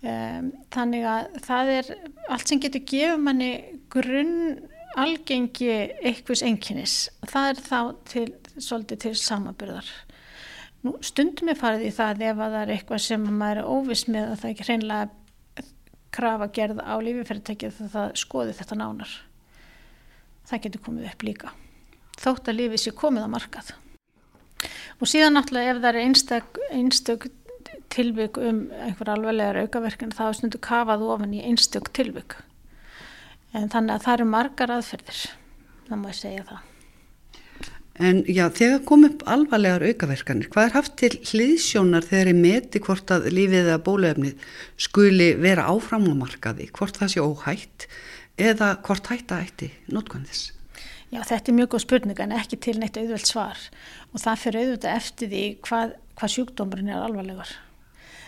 Um, 0.03 0.49
þannig 0.75 1.05
að 1.07 1.37
það 1.45 1.69
er 1.77 1.91
allt 2.35 2.51
sem 2.51 2.61
getur 2.63 2.83
gefið 2.91 3.21
manni 3.23 3.51
grunn 3.93 4.57
algengi 4.99 5.69
einhvers 6.03 6.43
enginis 6.43 6.97
það 7.31 7.53
er 7.53 7.61
þá 7.63 7.79
til, 8.11 8.25
svolítið 8.59 9.05
til 9.05 9.13
samabyrðar 9.21 9.93
Nú, 10.83 10.97
stundum 11.07 11.53
er 11.53 11.59
farið 11.61 11.87
í 11.87 11.95
það 11.95 12.25
ef 12.27 12.41
að 12.43 12.57
það 12.57 12.61
er 12.65 12.73
eitthvað 12.75 13.05
sem 13.05 13.27
maður 13.31 13.61
er 13.61 13.71
óviss 13.71 14.09
með 14.09 14.33
að 14.33 14.41
það 14.41 14.51
ekki 14.51 14.67
hreinlega 14.67 15.67
krafa 16.13 16.49
gerð 16.59 16.83
á 16.83 16.95
lífifyrirtækið 16.99 17.77
þegar 17.77 17.93
það 17.93 18.17
skoði 18.19 18.57
þetta 18.59 18.79
nánar. 18.81 19.13
Það 20.51 20.65
getur 20.67 20.83
komið 20.89 21.13
upp 21.13 21.29
líka 21.29 21.53
þótt 22.23 22.51
að 22.51 22.59
lífið 22.59 22.83
sé 22.83 22.93
komið 22.97 23.27
á 23.27 23.35
markað. 23.35 23.71
Og 25.03 25.11
síðan 25.11 25.37
náttúrulega 25.37 25.73
ef 25.73 25.81
það 25.83 25.89
er 25.91 26.01
einstök, 26.03 26.61
einstök 26.71 27.29
tilvik 27.93 28.41
um 28.41 28.65
einhver 28.83 29.13
alveglegar 29.15 29.63
aukaverkinn 29.65 30.17
þá 30.17 30.25
er 30.29 30.39
stundu 30.41 30.61
kafað 30.63 31.07
ofan 31.07 31.37
í 31.37 31.45
einstök 31.47 31.93
tilvik 31.97 32.39
en 33.53 33.69
þannig 33.73 33.97
að 33.97 34.05
það 34.07 34.19
eru 34.19 34.29
margar 34.33 34.77
aðferðir 34.79 35.25
það 35.89 35.99
má 36.01 36.13
ég 36.13 36.21
segja 36.21 36.45
það 36.51 36.69
En 38.01 38.23
já, 38.25 38.47
þegar 38.49 38.79
kom 38.89 39.05
upp 39.05 39.21
alvarlegar 39.29 39.83
aukaverkanir, 39.85 40.49
hvað 40.49 40.65
er 40.65 40.77
haft 40.79 40.95
til 40.97 41.11
hliðsjónar 41.29 42.07
þegar 42.09 42.31
ég 42.31 42.39
meti 42.41 42.81
hvort 42.81 43.13
að 43.13 43.27
lífið 43.37 43.67
eða 43.67 43.83
bólefnið 43.85 44.47
skuli 44.81 45.29
vera 45.37 45.67
áfram 45.69 46.09
á 46.09 46.15
markaði, 46.23 46.71
hvort 46.73 46.97
það 46.97 47.13
sé 47.13 47.21
óhætt 47.21 47.87
eða 48.41 48.71
hvort 48.87 49.13
hætta 49.13 49.43
ætti 49.45 49.69
notkvæmðis? 49.93 50.47
Já, 51.13 51.21
þetta 51.21 51.53
er 51.53 51.59
mjög 51.59 51.75
góð 51.75 51.85
spurning 51.85 52.25
en 52.25 52.33
ekki 52.39 52.57
til 52.65 52.79
neitt 52.81 52.97
auðveld 52.97 53.29
svar 53.29 53.61
og 54.09 54.25
það 54.25 54.41
fyrir 54.47 54.63
auðvitað 54.63 54.97
eftir 54.97 55.33
því 55.35 55.45
hvað, 55.69 55.95
hvað 56.17 56.35
sjúkdómurinn 56.39 56.89
er 56.95 57.05
alvarlegar. 57.05 57.53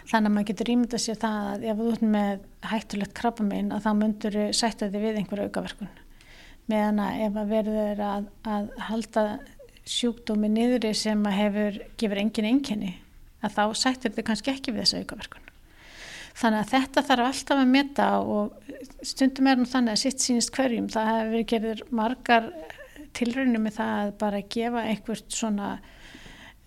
Þannig 0.05 0.29
að 0.29 0.35
maður 0.35 0.49
getur 0.51 0.71
ímynda 0.75 0.99
sér 1.01 1.17
það 1.21 1.47
að 1.51 1.63
ef 1.71 1.79
þú 1.79 1.87
ert 1.91 2.03
með 2.15 2.43
hættulegt 2.69 3.15
krabbamein 3.17 3.71
að 3.73 3.87
þá 3.87 3.93
myndur 4.01 4.35
sætta 4.53 4.89
þig 4.93 5.05
við 5.05 5.21
einhverju 5.21 5.47
aukaverkun. 5.49 5.93
Meðan 6.69 7.01
að 7.05 7.23
ef 7.25 7.39
að 7.41 7.55
verður 7.55 8.03
að, 8.05 8.27
að 8.45 8.69
halda 8.89 9.25
sjúkdómi 9.89 10.51
niðri 10.53 10.93
sem 10.97 11.25
að 11.29 11.39
hefur, 11.39 11.81
gefur 12.01 12.21
engin 12.21 12.49
enginni, 12.51 12.93
að 13.45 13.57
þá 13.57 13.65
sættir 13.81 14.13
þig 14.13 14.29
kannski 14.29 14.53
ekki 14.53 14.75
við 14.75 14.85
þessu 14.85 15.01
aukaverkun. 15.05 15.49
Þannig 16.35 16.61
að 16.61 16.71
þetta 16.75 17.05
þarf 17.09 17.31
alltaf 17.31 17.63
að 17.63 17.73
meta 17.73 18.07
og 18.21 18.71
stundum 19.07 19.49
er 19.49 19.61
nú 19.61 19.67
þannig 19.71 19.95
að 19.95 20.01
sitt 20.03 20.25
sínist 20.25 20.53
hverjum. 20.57 20.89
Það 20.91 21.11
hefur 21.15 21.49
gerðir 21.53 21.83
margar 21.95 22.49
tilrauninu 23.15 23.61
með 23.63 23.77
það 23.79 23.97
að 24.03 24.15
bara 24.21 24.45
gefa 24.57 24.87
einhvert 24.91 25.37
svona, 25.37 25.69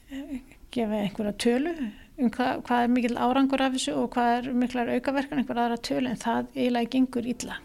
eh, 0.10 0.38
gefa 0.74 1.02
einhverja 1.04 1.38
tölu 1.44 1.76
um 2.18 2.32
hvað, 2.34 2.62
hvað 2.66 2.84
er 2.84 2.94
mikil 2.94 3.18
árangur 3.22 3.62
af 3.62 3.76
þessu 3.76 3.94
og 4.02 4.12
hvað 4.16 4.34
er 4.34 4.54
miklar 4.58 4.92
aukaverkan 4.96 5.42
einhver 5.44 5.62
aðra 5.62 5.78
tölu 5.86 6.10
en 6.10 6.22
það 6.22 6.48
eiginlega 6.56 6.94
gengur 6.96 7.28
illa. 7.30 7.60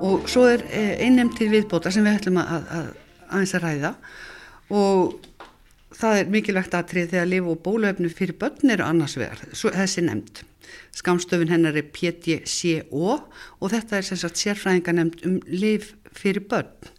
Og 0.00 0.28
svo 0.28 0.46
er 0.48 0.62
eh, 0.68 0.94
einnum 1.04 1.32
til 1.36 1.50
viðbóta 1.52 1.92
sem 1.92 2.04
við 2.04 2.20
ætlum 2.20 2.40
að, 2.42 2.68
að 2.76 2.86
aðeins 3.30 3.56
að 3.56 3.64
ræða 3.64 3.90
og 4.74 5.28
það 5.96 6.20
er 6.20 6.30
mikilvægt 6.34 6.76
aðtrið 6.76 7.10
þegar 7.14 7.28
lifu 7.28 7.54
og 7.54 7.64
bólöfnu 7.64 8.12
fyrir 8.12 8.36
börn 8.40 8.76
eru 8.76 8.86
annars 8.86 9.16
vegar, 9.20 9.44
þessi 9.52 10.04
nefnd. 10.06 10.44
Skamstöfun 10.96 11.52
hennar 11.52 11.76
er 11.78 11.90
PDCO 11.94 13.04
og 13.18 13.70
þetta 13.72 13.98
er 13.98 14.08
sem 14.08 14.20
sagt 14.20 14.40
sérfræðinga 14.40 14.96
nefnd 14.96 15.26
um 15.28 15.38
liv 15.50 15.92
fyrir 16.16 16.46
börn. 16.50 16.90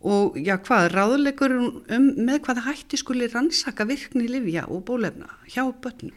Og 0.00 0.38
já, 0.40 0.54
hvað, 0.64 0.88
ráðulegur 0.94 1.52
um 1.58 2.06
með 2.16 2.40
hvaða 2.46 2.64
hætti 2.70 2.96
skuli 3.00 3.28
rannsaka 3.28 3.84
virkni 3.88 4.30
livja 4.30 4.64
og 4.68 4.86
bólefna 4.88 5.28
hjá 5.52 5.66
börnum? 5.82 6.16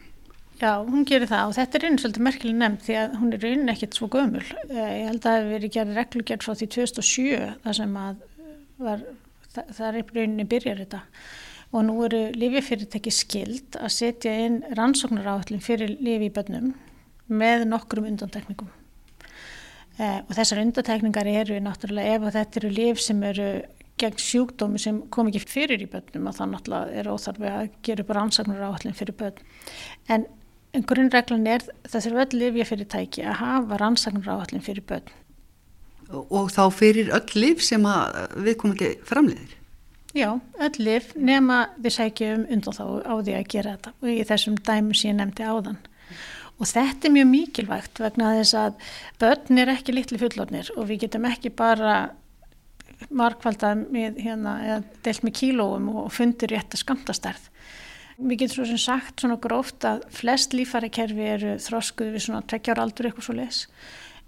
Já, 0.61 0.77
hún 0.79 1.03
gerir 1.03 1.27
það 1.27 1.49
og 1.49 1.55
þetta 1.57 1.79
er 1.79 1.85
einu 1.89 1.99
svolítið 1.99 2.23
merkileg 2.23 2.59
nefnd 2.59 2.85
því 2.85 2.95
að 3.01 3.15
hún 3.19 3.33
er 3.35 3.45
einu 3.49 3.73
ekkert 3.73 3.97
svo 3.97 4.07
gömul. 4.13 4.43
Eh, 4.69 4.91
ég 5.01 5.09
held 5.09 5.19
að 5.19 5.25
það 5.25 5.39
hefur 5.39 5.53
verið 5.57 5.73
gerð 5.75 5.97
reglugjörð 5.99 6.45
frá 6.45 6.53
því 6.59 6.67
2007 6.77 7.49
þar 7.65 7.77
sem 7.79 7.97
að 7.99 8.21
var, 8.85 9.03
það, 9.49 9.73
það 9.79 9.87
er 9.89 10.21
einu 10.23 10.45
byrjar 10.53 10.83
þetta 10.85 11.01
og 11.73 11.85
nú 11.87 11.97
eru 12.05 12.27
lififyrirtæki 12.37 13.11
skild 13.13 13.77
að 13.79 13.93
setja 13.95 14.33
inn 14.45 14.61
rannsóknar 14.77 15.31
áhullin 15.31 15.63
fyrir 15.63 15.95
lifi 15.97 16.29
í 16.29 16.33
bönnum 16.33 16.73
með 17.33 17.65
nokkrum 17.71 18.05
undantekningum. 18.11 18.69
Eh, 19.97 20.19
og 20.21 20.33
þessar 20.37 20.61
undantekningar 20.61 21.29
eru 21.29 21.57
náttúrulega 21.61 22.19
ef 22.19 22.35
þetta 22.35 22.61
eru 22.61 22.69
lif 22.73 23.01
sem 23.01 23.23
eru 23.25 23.47
gegn 24.01 24.21
sjúkdómi 24.21 24.81
sem 24.81 25.01
kom 25.13 25.29
ekki 25.29 25.41
fyrir 25.45 25.81
í 25.85 25.89
börnum 25.89 26.29
og 26.29 26.37
það 26.37 26.53
náttúrulega 26.53 27.01
er 27.01 27.09
óþarfi 27.13 27.49
að 27.49 27.67
gera 27.85 28.05
bara 28.07 28.23
ansaknar 28.27 28.63
áallin 28.69 28.97
fyrir 28.97 29.17
börn. 29.17 29.41
En 30.13 30.25
grunnreglan 30.89 31.49
er 31.49 31.65
þess 31.85 32.09
að 32.09 32.21
öll 32.25 32.39
lifja 32.41 32.69
fyrir 32.69 32.89
tæki 32.89 33.25
að 33.25 33.39
hafa 33.41 33.81
rannsaknar 33.81 34.31
áallin 34.35 34.65
fyrir 34.65 34.85
börn. 34.89 35.09
Og 36.13 36.49
þá 36.53 36.63
fyrir 36.73 37.13
öll 37.13 37.37
lif 37.37 37.61
sem 37.65 37.85
við 38.37 38.57
komum 38.61 38.77
ekki 38.77 38.95
framleiðir? 39.09 39.59
Já, 40.13 40.29
öll 40.61 40.77
lif 40.85 41.13
nema 41.17 41.63
við 41.81 41.95
sækjum 41.95 42.45
undan 42.53 42.75
þá 42.77 42.83
á 43.01 43.13
því 43.17 43.33
að 43.33 43.47
gera 43.49 43.75
þetta 43.75 43.93
og 43.97 44.09
í 44.11 44.25
þessum 44.29 44.57
dæmum 44.61 44.97
sem 44.97 45.09
ég 45.09 45.17
nefndi 45.17 45.47
áðan. 45.47 45.79
Og 46.61 46.69
þetta 46.69 47.09
er 47.09 47.15
mjög 47.15 47.29
mikilvægt 47.31 48.01
vegna 48.03 48.33
þess 48.37 48.57
að 48.59 48.75
börn 49.23 49.63
er 49.63 49.71
ekki 49.73 49.95
litli 49.95 50.19
fullornir 50.21 50.69
og 50.77 50.85
við 50.91 51.07
getum 51.07 51.25
ekki 51.31 51.49
bara 51.57 51.95
markvalda 53.09 53.73
með 53.81 54.21
hérna, 54.21 54.53
eða 54.61 54.77
delt 55.03 55.25
með 55.25 55.35
kílóum 55.41 55.89
og 56.03 56.13
fundir 56.13 56.53
rétt 56.53 56.77
að 56.77 56.83
skamtastærð. 56.85 57.49
Við 58.21 58.43
getum 58.43 58.59
svo 58.59 58.69
sem 58.69 58.83
sagt 58.85 59.23
svona 59.23 59.39
gróft 59.41 59.83
að 59.89 60.05
flest 60.13 60.53
lífærikerfi 60.53 61.29
eru 61.33 61.55
þroskuð 61.59 62.13
við 62.13 62.27
svona 62.27 62.45
tveggjára 62.45 62.85
aldur 62.85 63.09
eitthvað 63.09 63.31
svo 63.31 63.39
les 63.41 63.65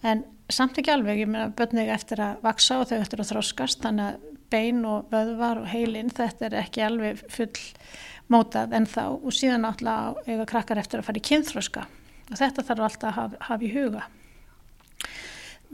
en 0.06 0.24
samt 0.52 0.78
ekki 0.80 0.94
alveg, 0.94 1.24
ég 1.24 1.30
meina 1.30 1.50
börnega 1.56 1.96
eftir 1.96 2.22
að 2.22 2.42
vaksa 2.46 2.80
og 2.82 2.90
þau 2.90 2.98
eftir 3.00 3.22
að 3.22 3.32
þroskast 3.32 3.86
þannig 3.86 4.10
að 4.12 4.35
bein 4.54 4.84
og 4.88 5.08
vöðvar 5.14 5.62
og 5.64 5.70
heilin 5.72 6.12
þetta 6.14 6.50
er 6.50 6.58
ekki 6.62 6.84
alveg 6.86 7.24
full 7.32 7.52
mótað 8.32 8.74
en 8.78 8.88
þá 8.90 9.04
og 9.14 9.32
síðan 9.36 9.66
náttúrulega 9.66 10.26
eiga 10.26 10.50
krakkar 10.50 10.82
eftir 10.82 11.02
að 11.02 11.10
fara 11.10 11.22
í 11.22 11.26
kynþroska 11.30 11.86
og 12.32 12.38
þetta 12.40 12.66
þarf 12.66 12.86
alltaf 12.88 13.10
að 13.10 13.18
hafa, 13.20 13.42
hafa 13.50 13.66
í 13.66 13.72
huga. 13.74 14.06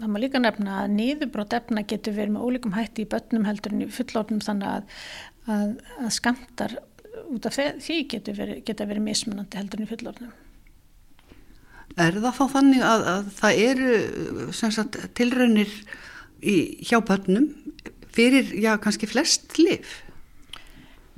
Það 0.01 0.11
má 0.11 0.19
líka 0.23 0.39
nefna 0.41 0.77
að 0.81 0.93
nýðubrót 0.97 1.55
efna 1.55 1.83
getur 1.87 2.15
verið 2.15 2.35
með 2.35 2.45
ólíkum 2.47 2.75
hætti 2.75 3.05
í 3.05 3.09
börnum 3.11 3.47
heldur 3.47 3.75
en 3.75 3.83
í 3.85 3.89
fullornum 3.91 4.43
þannig 4.43 4.69
að, 4.71 5.01
að, 5.51 5.73
að 5.99 6.13
skamtar 6.15 6.77
út 7.31 7.47
af 7.47 7.57
því 7.57 7.97
getur 8.11 8.37
verið, 8.39 8.63
geta 8.67 8.87
verið 8.89 9.05
mismunandi 9.07 9.59
heldur 9.59 9.81
en 9.81 9.87
í 9.87 9.91
fullornum. 9.91 10.31
Er 11.99 12.15
það 12.23 12.37
þá 12.37 12.45
þannig 12.55 12.85
að, 12.87 13.05
að 13.11 13.29
það 13.37 13.61
eru 13.65 14.53
sagt, 14.55 14.97
tilraunir 15.17 15.71
í, 16.39 16.55
hjá 16.87 16.97
börnum 17.03 17.49
fyrir, 18.15 18.53
já, 18.61 18.75
kannski 18.81 19.09
flest 19.09 19.57
lif? 19.59 20.01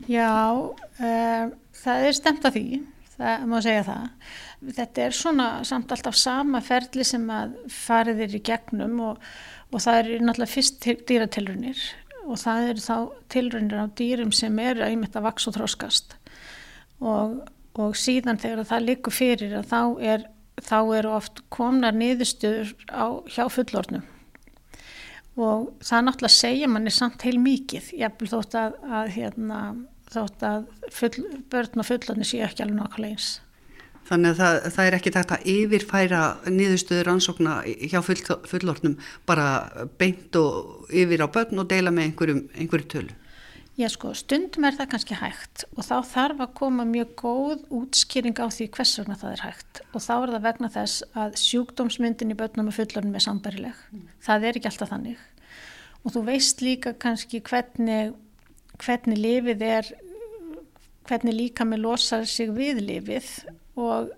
Já, 0.09 0.29
um, 0.53 1.53
það 1.83 2.07
er 2.07 2.17
stemt 2.17 2.45
af 2.47 2.55
því, 2.55 2.67
það 3.15 3.47
má 3.49 3.57
segja 3.63 3.87
það. 3.87 4.05
Þetta 4.73 5.03
er 5.03 5.17
svona 5.17 5.47
samt 5.67 5.91
alltaf 5.91 6.15
sama 6.15 6.61
ferli 6.63 7.05
sem 7.07 7.25
að 7.31 7.57
farið 7.71 8.23
er 8.27 8.37
í 8.37 8.43
gegnum 8.47 8.99
og, 9.09 9.25
og 9.71 9.83
það 9.83 9.99
er 9.99 10.23
náttúrulega 10.23 10.53
fyrst 10.53 10.87
dýratilrunir 11.09 11.83
og 12.23 12.39
það 12.39 12.69
eru 12.71 12.83
þá 12.83 12.97
tilrunir 13.33 13.83
á 13.83 13.87
dýrum 13.99 14.31
sem 14.35 14.59
eru 14.63 14.85
að 14.85 15.09
að 15.09 15.25
vaks 15.25 15.49
og 15.49 15.57
þróskast 15.57 16.15
og, 17.03 17.41
og 17.75 17.97
síðan 17.99 18.39
þegar 18.39 18.69
það 18.69 18.87
likur 18.87 19.15
fyrir 19.17 19.57
að 19.59 19.67
þá 19.73 19.81
er 20.13 20.25
þá 20.63 20.77
eru 20.99 21.13
oft 21.17 21.43
komnar 21.53 21.95
niðurstöður 21.97 22.73
á, 22.87 23.19
hjá 23.27 23.45
fullornum 23.51 24.05
og 25.39 25.71
það 25.81 26.05
náttúrulega 26.07 26.35
segja 26.35 26.69
manni 26.69 26.93
samt 26.93 27.25
heil 27.25 27.39
mikið, 27.41 27.89
vil 28.19 28.29
þótt 28.29 28.59
að, 28.59 28.75
að 28.99 29.09
hérna, 29.15 29.61
þótt 30.13 30.45
að 30.45 30.67
full, 30.93 31.25
börn 31.49 31.81
og 31.81 31.89
fullorni 31.89 32.27
séu 32.27 32.45
ekki 32.45 32.65
alveg 32.65 32.79
nákvæmlega 32.81 33.17
eins 33.17 33.31
Þannig 34.03 34.33
að 34.33 34.39
það, 34.41 34.57
það 34.75 34.85
er 34.85 34.95
ekki 34.97 35.11
takt 35.15 35.31
að 35.31 35.45
yfirfæra 35.53 36.21
niðurstöður 36.51 37.09
ansókna 37.13 37.53
hjá 37.63 38.01
full, 38.03 38.19
fullornum 38.51 38.97
bara 39.29 39.45
beint 39.99 40.35
og 40.35 40.89
yfir 40.91 41.23
á 41.23 41.27
börn 41.31 41.63
og 41.63 41.69
deila 41.71 41.93
með 41.95 42.09
einhverjum, 42.09 42.41
einhverju 42.59 42.89
tölu. 42.91 43.15
Já 43.73 43.87
sko, 43.89 44.11
stundum 44.13 44.67
er 44.67 44.75
það 44.77 44.89
kannski 44.91 45.15
hægt 45.17 45.63
og 45.73 45.85
þá 45.87 45.95
þarf 46.05 46.41
að 46.45 46.51
koma 46.59 46.83
mjög 46.85 47.15
góð 47.17 47.63
útskýring 47.73 48.37
á 48.37 48.45
því 48.53 48.67
hvers 48.75 48.91
vegna 48.99 49.17
það 49.17 49.31
er 49.33 49.41
hægt 49.47 49.81
og 49.89 50.03
þá 50.05 50.11
er 50.13 50.33
það 50.35 50.43
vegna 50.45 50.69
þess 50.75 51.05
að 51.17 51.39
sjúkdómsmyndin 51.41 52.35
í 52.35 52.37
börnum 52.37 52.69
og 52.69 52.77
fullornum 52.77 53.17
er 53.17 53.25
sambarileg. 53.25 53.79
Mm. 53.89 54.03
Það 54.27 54.45
er 54.45 54.59
ekki 54.59 54.69
alltaf 54.69 54.93
þannig 54.93 55.25
og 56.03 56.13
þú 56.13 56.23
veist 56.29 56.61
líka 56.61 56.93
kannski 57.01 57.41
hvernig, 57.49 58.13
hvernig 58.83 59.23
lifið 59.23 59.65
er, 59.71 59.93
hvernig 61.09 61.39
líka 61.39 61.65
með 61.65 61.85
losar 61.87 62.29
sig 62.29 62.53
við 62.53 62.83
lifið 62.85 63.31
og 63.73 64.13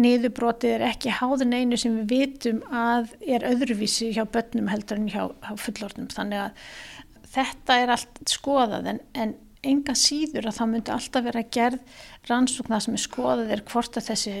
niðurbrotið 0.00 0.74
er 0.76 0.88
ekki 0.90 1.12
háðun 1.18 1.52
einu 1.56 1.76
sem 1.80 2.00
við 2.00 2.12
vitum 2.12 2.64
að 2.72 3.12
er 3.24 3.44
öðruvísi 3.48 4.12
hjá 4.16 4.24
börnum 4.28 4.68
heldur 4.72 5.00
en 5.00 5.08
hjá, 5.12 5.22
hjá 5.44 5.54
fullornum 5.60 6.08
þannig 6.12 6.48
að 6.48 6.68
þetta 7.36 7.80
er 7.82 7.92
allt 7.94 8.22
skoðað 8.30 8.90
en, 8.92 9.02
en 9.14 9.34
enga 9.66 9.96
síður 9.98 10.50
að 10.50 10.58
það 10.58 10.70
myndi 10.72 10.94
alltaf 10.94 11.24
vera 11.26 11.42
gerð 11.56 12.04
rannsóknar 12.28 12.84
sem 12.84 12.96
er 12.96 13.02
skoðað 13.02 13.54
er 13.56 13.64
hvort 13.70 13.98
að 13.98 14.10
þessi, 14.10 14.34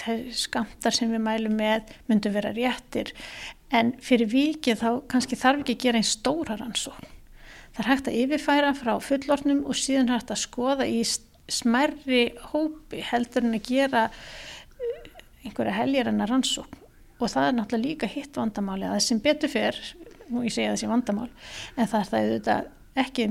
þessi 0.00 0.34
skamtar 0.46 0.96
sem 0.96 1.12
við 1.12 1.24
mælum 1.24 1.54
með 1.58 1.92
myndi 2.10 2.32
vera 2.34 2.54
réttir 2.56 3.12
en 3.74 3.92
fyrir 4.02 4.30
vikið 4.32 4.82
þá 4.82 4.90
kannski 5.12 5.38
þarf 5.38 5.62
ekki 5.62 5.76
að 5.76 5.84
gera 5.84 6.00
einn 6.00 6.08
stóra 6.08 6.56
rannsókn. 6.58 7.14
Það 7.76 7.82
er 7.84 7.90
hægt 7.92 8.10
að 8.10 8.18
yfirfæra 8.22 8.74
frá 8.74 8.94
fullornum 9.04 9.64
og 9.68 9.78
síðan 9.78 10.12
hægt 10.14 10.32
að 10.32 10.42
skoða 10.42 10.88
í 10.88 11.02
smerri 11.48 12.24
hópi 12.50 13.04
heldur 13.04 13.46
en 13.46 13.56
að 13.56 13.68
gera 13.68 14.08
eh, 14.08 15.10
einhverja 15.44 15.76
helgir 15.76 16.10
en 16.10 16.24
að 16.24 16.32
rannsókn 16.32 16.84
og 17.18 17.32
það 17.32 17.48
er 17.48 17.54
náttúrulega 17.56 17.88
líka 17.88 18.08
hitt 18.10 18.36
vandamáli 18.38 18.86
að 18.86 18.94
það 18.94 19.04
sem 19.08 19.20
betur 19.22 19.50
fyrr, 19.50 19.78
og 20.32 20.46
ég 20.46 20.54
segja 20.54 20.74
þessi 20.74 20.90
vandamál. 20.90 21.28
En 21.76 21.88
það 21.90 22.00
er 22.00 22.10
það 22.10 22.24
auðvitað 22.24 22.66
ekki, 23.04 23.28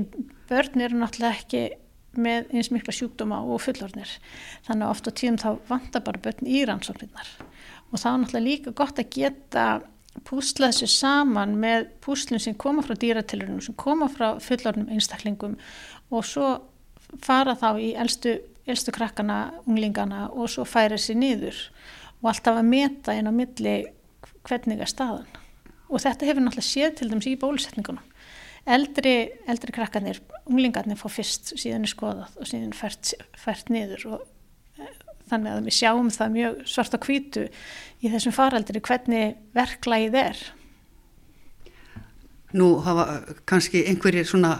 börn 0.48 0.86
eru 0.86 1.02
náttúrulega 1.02 1.42
ekki 1.42 1.62
með 2.18 2.48
eins 2.56 2.70
mikla 2.72 2.94
sjúkdóma 2.94 3.42
og 3.44 3.60
fullornir 3.62 4.10
þannig 4.66 4.86
að 4.86 4.90
oft 4.94 5.10
á 5.10 5.12
tíum 5.20 5.36
þá 5.38 5.50
vandar 5.68 6.04
bara 6.06 6.22
börn 6.24 6.48
í 6.48 6.64
rannsóknirnar. 6.66 7.30
Og 7.92 8.00
það 8.00 8.10
er 8.10 8.20
náttúrulega 8.22 8.48
líka 8.48 8.74
gott 8.76 9.00
að 9.00 9.12
geta 9.14 9.66
púsla 10.26 10.72
þessu 10.72 10.88
saman 10.90 11.54
með 11.60 11.88
púslun 12.02 12.42
sem 12.42 12.56
koma 12.58 12.82
frá 12.82 12.96
dýratilurinnum, 12.98 13.62
sem 13.62 13.76
koma 13.78 14.08
frá 14.10 14.40
fullornum 14.42 14.90
einstaklingum 14.94 15.56
og 16.10 16.26
svo 16.26 16.48
fara 17.24 17.54
þá 17.58 17.70
í 17.80 17.92
elstu, 17.96 18.34
elstu 18.68 18.92
krakkana, 18.94 19.38
unglingana 19.66 20.26
og 20.32 20.50
svo 20.52 20.66
færa 20.68 20.98
sér 21.00 21.20
niður 21.20 21.60
og 22.22 22.32
alltaf 22.32 22.58
að 22.58 22.70
meta 22.72 23.14
inn 23.14 23.30
á 23.30 23.32
milli 23.32 23.76
hvernig 24.48 24.82
er 24.82 24.90
staðan. 24.90 25.28
Og 25.88 26.02
þetta 26.04 26.28
hefur 26.28 26.44
náttúrulega 26.44 26.68
séð 26.68 26.96
til 26.98 27.10
dæmis 27.10 27.28
í 27.30 27.36
bólusetningunum. 27.40 28.04
Eldri, 28.68 29.14
eldri 29.48 29.72
krakkanir, 29.72 30.20
unglingarnir 30.44 30.98
fá 31.00 31.06
fyrst, 31.08 31.54
síðan 31.56 31.86
er 31.86 31.92
skoðað 31.92 32.34
og 32.36 32.50
síðan 32.50 32.74
fært, 32.76 33.14
fært 33.40 33.70
niður 33.72 34.04
og 34.10 34.26
e, 34.76 34.90
þannig 35.30 35.54
að 35.54 35.70
við 35.70 35.76
sjáum 35.78 36.10
það 36.12 36.34
mjög 36.34 36.58
svart 36.68 36.96
á 36.96 36.98
kvítu 37.00 37.46
í 38.04 38.12
þessum 38.12 38.36
faraldri 38.36 38.82
hvernig 38.84 39.38
verklægið 39.56 40.18
er. 40.20 40.42
Nú 42.58 42.74
hafa 42.84 43.22
kannski 43.48 43.86
einhverjir 43.88 44.28
svona 44.28 44.52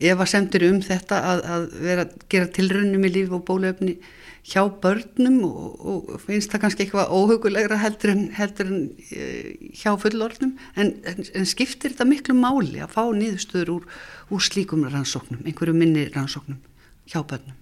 ef 0.00 0.20
að 0.20 0.30
semtur 0.30 0.66
um 0.68 0.78
þetta 0.84 1.18
að, 1.32 1.42
að 1.54 1.66
vera 1.86 2.06
að 2.06 2.14
gera 2.32 2.52
tilrönnum 2.58 3.06
í 3.08 3.12
líf 3.14 3.34
og 3.34 3.44
bólöfni 3.48 3.96
hjá 4.46 4.62
börnum 4.82 5.40
og, 5.48 5.86
og 5.90 6.10
finnst 6.22 6.52
það 6.52 6.62
kannski 6.62 6.84
eitthvað 6.84 7.14
óhugulegra 7.16 7.78
heldur 7.82 8.12
en, 8.12 8.24
heldur 8.36 8.68
en 8.70 8.82
e, 9.10 9.24
hjá 9.74 9.90
fullornum 9.98 10.52
en, 10.78 10.92
en, 11.02 11.22
en 11.34 11.48
skiptir 11.48 11.94
þetta 11.94 12.06
miklu 12.06 12.36
máli 12.38 12.78
að 12.84 12.94
fá 12.94 13.02
niðurstöður 13.16 13.72
úr, 13.74 13.88
úr 14.30 14.44
slíkum 14.46 14.84
rannsóknum, 14.86 15.42
einhverju 15.42 15.74
minni 15.74 16.06
rannsóknum 16.14 16.60
hjá 17.10 17.22
börnum? 17.26 17.56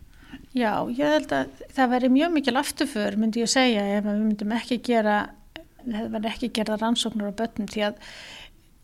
Já, 0.54 0.84
ég 0.92 1.08
held 1.16 1.32
að 1.34 1.64
það 1.74 1.94
veri 1.96 2.12
mjög 2.18 2.34
mikil 2.36 2.58
afturför 2.60 3.16
myndi 3.18 3.42
ég 3.42 3.50
segja 3.50 3.86
ef 3.96 4.04
við 4.04 4.20
myndum 4.20 4.56
ekki 4.58 4.82
gera 4.84 5.18
það 5.84 6.10
verði 6.16 6.32
ekki 6.34 6.52
gera 6.58 6.80
rannsóknur 6.82 7.32
á 7.32 7.38
börnum 7.38 7.70
því 7.70 7.86
að 7.88 8.02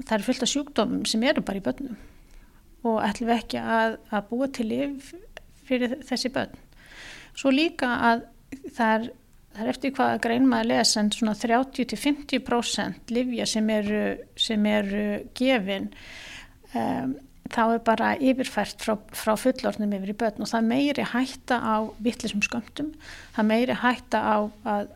það 0.07 0.17
er 0.17 0.27
fullt 0.29 0.47
af 0.47 0.53
sjúkdómum 0.55 1.05
sem 1.09 1.29
eru 1.29 1.45
bara 1.45 1.61
í 1.61 1.67
börnum 1.69 2.01
og 2.87 3.01
ætlum 3.05 3.31
við 3.31 3.37
ekki 3.37 3.63
að, 3.63 3.97
að 4.11 4.29
búa 4.31 4.51
til 4.57 4.67
liv 4.71 5.11
fyrir 5.69 5.97
þessi 6.07 6.33
börn. 6.35 6.53
Svo 7.37 7.53
líka 7.55 7.89
að 8.11 8.27
það 8.75 8.93
er, 8.95 9.09
það 9.55 9.65
er 9.65 9.73
eftir 9.73 9.95
hvað 9.97 10.21
grein 10.25 10.47
maður 10.51 10.71
lesa 10.73 11.03
en 11.03 11.11
svona 11.15 11.37
30-50% 11.39 13.15
livja 13.15 13.49
sem 13.49 13.73
eru, 13.75 14.05
sem 14.39 14.71
eru 14.71 15.05
gefin 15.39 15.91
um, 16.75 17.19
þá 17.51 17.63
er 17.65 17.83
bara 17.87 18.13
yfirfært 18.23 18.83
frá, 18.83 18.95
frá 19.17 19.35
fullornum 19.39 19.97
yfir 19.99 20.15
í 20.15 20.19
börn 20.23 20.45
og 20.45 20.51
það 20.51 20.71
meiri 20.71 21.07
hætta 21.13 21.59
á 21.59 21.77
vittlisum 22.03 22.43
skömmtum, 22.47 22.93
það 23.37 23.51
meiri 23.51 23.79
hætta 23.83 24.23
á 24.23 24.37
að, 24.39 24.93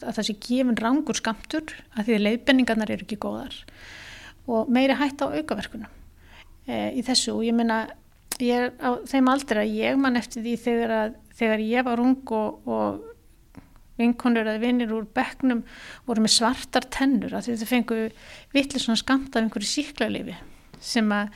að 0.00 0.16
það 0.16 0.24
sé 0.30 0.38
gefin 0.48 0.80
rangur 0.80 1.18
skamtur 1.18 1.76
að 1.94 2.08
því 2.08 2.20
leiðbenningarnar 2.24 2.94
eru 2.94 3.08
ekki 3.08 3.20
góðar 3.20 3.62
og 4.48 4.72
meiri 4.72 4.96
hætta 4.96 5.28
á 5.28 5.36
aukaverkunum 5.36 5.97
í 6.68 7.04
þessu 7.06 7.34
og 7.36 7.44
ég 7.46 7.56
minna 7.56 7.82
ég 8.38 8.68
er 8.68 8.72
á 8.78 9.00
þeim 9.08 9.30
aldrei 9.32 9.62
að 9.64 9.76
ég 9.78 10.00
man 10.00 10.18
eftir 10.20 10.44
því 10.44 10.56
þegar, 10.62 10.94
að, 10.94 11.14
þegar 11.38 11.64
ég 11.64 11.86
var 11.86 12.02
ung 12.02 12.34
og, 12.36 12.68
og 12.68 13.06
vinkonur 13.98 14.46
eða 14.46 14.62
vinnir 14.62 14.94
úr 14.94 15.08
bekknum 15.14 15.64
voru 16.06 16.24
með 16.24 16.36
svartar 16.36 16.86
tennur 16.94 17.34
að 17.34 17.50
þetta 17.50 17.68
fengu 17.68 18.00
vittlega 18.54 18.84
svona 18.84 19.00
skamt 19.00 19.34
af 19.34 19.42
einhverju 19.42 19.70
síklarlifi 19.72 20.36
sem 20.78 21.10
að 21.14 21.32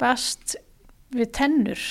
bast 0.00 0.56
við 1.12 1.32
tennur 1.38 1.86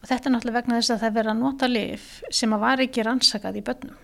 og 0.00 0.08
þetta 0.08 0.28
er 0.30 0.34
náttúrulega 0.36 0.60
vegna 0.60 0.80
þess 0.80 0.94
að 0.94 1.04
það 1.04 1.16
verða 1.18 1.34
að 1.34 1.42
nota 1.42 1.70
lif 1.70 2.10
sem 2.30 2.56
að 2.56 2.64
var 2.64 2.84
ekki 2.84 3.04
rannsakað 3.04 3.58
í 3.58 3.64
börnum. 3.66 4.02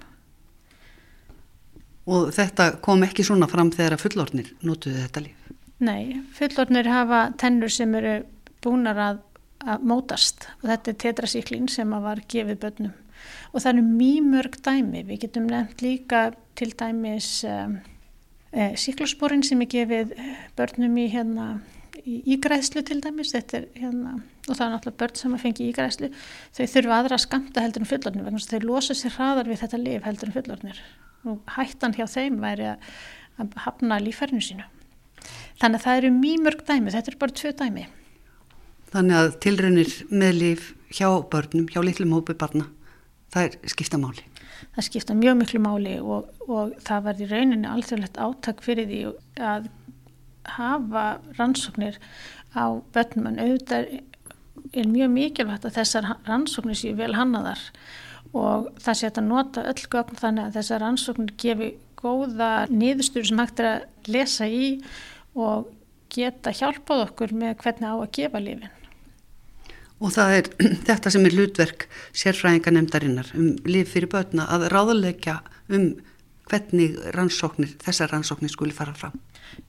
Og 2.13 2.33
þetta 2.35 2.73
kom 2.83 3.05
ekki 3.07 3.25
svona 3.27 3.47
fram 3.47 3.71
þegar 3.71 3.95
að 3.95 4.03
fullornir 4.03 4.49
notuðu 4.67 5.05
þetta 5.05 5.23
lif? 5.29 5.52
Nei, 5.83 6.21
fullornir 6.37 6.87
hafa 6.87 7.25
tennur 7.41 7.73
sem 7.73 7.95
eru 7.99 8.21
búnar 8.63 8.99
að, 9.03 9.23
að 9.67 9.87
mótast. 9.91 10.47
Og 10.61 10.69
þetta 10.71 10.93
er 10.93 10.99
tetrasíklin 11.05 11.71
sem 11.73 11.95
að 11.97 12.05
var 12.07 12.23
gefið 12.31 12.61
börnum. 12.63 12.93
Og 13.53 13.63
það 13.63 13.73
eru 13.73 13.87
mjög 13.87 14.29
mörg 14.31 14.59
dæmi, 14.63 15.03
við 15.09 15.25
getum 15.25 15.49
nefnt 15.51 15.83
líka 15.83 16.23
til 16.59 16.71
dæmis 16.79 17.31
um, 17.49 17.79
e, 18.51 18.69
eh, 18.69 18.77
síklosporin 18.79 19.43
sem 19.47 19.63
er 19.63 19.71
gefið 19.75 20.15
börnum 20.59 20.99
í 20.99 21.07
hérna 21.13 21.49
í 22.03 22.19
ígræðslu 22.35 22.83
til 22.87 23.01
dæmis. 23.03 23.35
Er, 23.39 23.67
hérna, 23.79 24.21
og 24.49 24.57
það 24.57 24.65
er 24.65 24.73
náttúrulega 24.75 25.01
börn 25.03 25.19
sem 25.19 25.35
að 25.37 25.43
fengi 25.45 25.67
ígræðslu 25.71 26.11
þau 26.57 26.65
þurfa 26.75 26.99
aðra 26.99 27.19
að 27.19 27.25
skamta 27.27 27.63
heldur 27.65 27.85
en 27.85 27.91
fullornir 27.91 28.27
vegna 28.27 28.43
þau 28.43 28.67
losa 28.67 28.97
sér 28.99 29.15
hraðar 29.17 29.51
við 29.51 29.63
þetta 29.63 29.83
lif 29.83 30.07
heldur 30.07 30.31
en 30.31 30.37
fullornir 30.37 30.81
og 31.31 31.53
hættan 31.57 31.95
hjá 31.95 32.07
þeim 32.11 32.41
væri 32.43 32.73
að, 32.73 32.89
að 33.39 33.59
hafna 33.67 34.01
lífærinu 34.03 34.43
sínu 34.43 34.67
þannig 35.63 35.79
að 35.79 35.87
það 35.87 35.99
eru 36.01 36.13
mjög 36.19 36.45
mörg 36.47 36.63
dæmi 36.69 36.93
þetta 36.95 37.13
eru 37.13 37.21
bara 37.23 37.39
tvö 37.39 37.53
dæmi. 37.63 37.89
Þannig 38.93 39.19
að 39.23 39.35
tilrænir 39.47 39.93
með 40.11 40.39
líf 40.43 40.69
hjá 40.93 41.09
börnum, 41.33 41.69
hjá 41.71 41.81
litlum 41.81 42.13
hópu 42.13 42.37
barna 42.37 42.67
það 43.33 43.49
er 43.49 43.73
skipta 43.73 44.01
máli. 44.01 44.25
Það 44.73 44.87
skipta 44.89 45.17
mjög 45.19 45.39
miklu 45.41 45.61
máli 45.63 45.97
og, 46.01 46.29
og 46.47 46.75
það 46.85 47.07
verði 47.09 47.29
rauninni 47.31 47.71
alþjóðlegt 47.71 48.21
áttak 48.21 48.63
fyrir 48.65 48.89
því 48.89 49.01
að 49.43 49.69
hafa 50.57 51.05
rannsóknir 51.39 51.99
á 52.53 52.65
börnum 52.95 53.29
en 53.31 53.41
auðvitað 53.43 53.93
er 54.73 54.89
mjög 54.89 55.13
mikilvægt 55.13 55.67
að 55.69 55.79
þessar 55.79 56.09
rannsóknir 56.29 56.79
séu 56.79 56.97
vel 56.99 57.13
hannaðar 57.17 57.63
og 58.33 58.71
það 58.81 58.99
sé 58.99 59.11
að 59.11 59.25
nota 59.29 59.65
öll 59.69 59.89
gögn 59.93 60.21
þannig 60.21 60.49
að 60.49 60.59
þessar 60.59 60.85
rannsóknir 60.87 61.35
gefi 61.41 61.73
góða 62.03 62.53
niðurstur 62.73 63.27
sem 63.29 63.41
hægt 63.41 63.63
er 63.63 63.71
að 63.73 64.13
lesa 64.15 64.49
í 64.49 64.73
og 64.77 65.22
geta 66.13 66.53
hjálpað 66.55 67.07
okkur 67.09 67.35
með 67.37 67.59
hvernig 67.63 67.89
á 67.89 67.97
að 67.97 68.13
gefa 68.19 68.43
lífin. 68.43 68.79
Og 70.03 70.13
það 70.13 70.37
er 70.39 70.49
þetta 70.89 71.13
sem 71.15 71.27
er 71.29 71.37
hlutverk 71.39 71.89
sérfræðinga 72.13 72.75
nefndarinnar 72.77 73.35
um 73.39 73.53
líf 73.69 73.93
fyrir 73.95 74.11
börna 74.13 74.49
að 74.53 74.69
ráðleggja 74.75 75.41
um 75.73 75.93
hvernig 76.51 76.99
rannsóknir, 77.15 77.77
þessar 77.81 78.11
rannsóknir 78.13 78.53
skuli 78.53 78.75
fara 78.77 78.95
fram. 78.97 79.15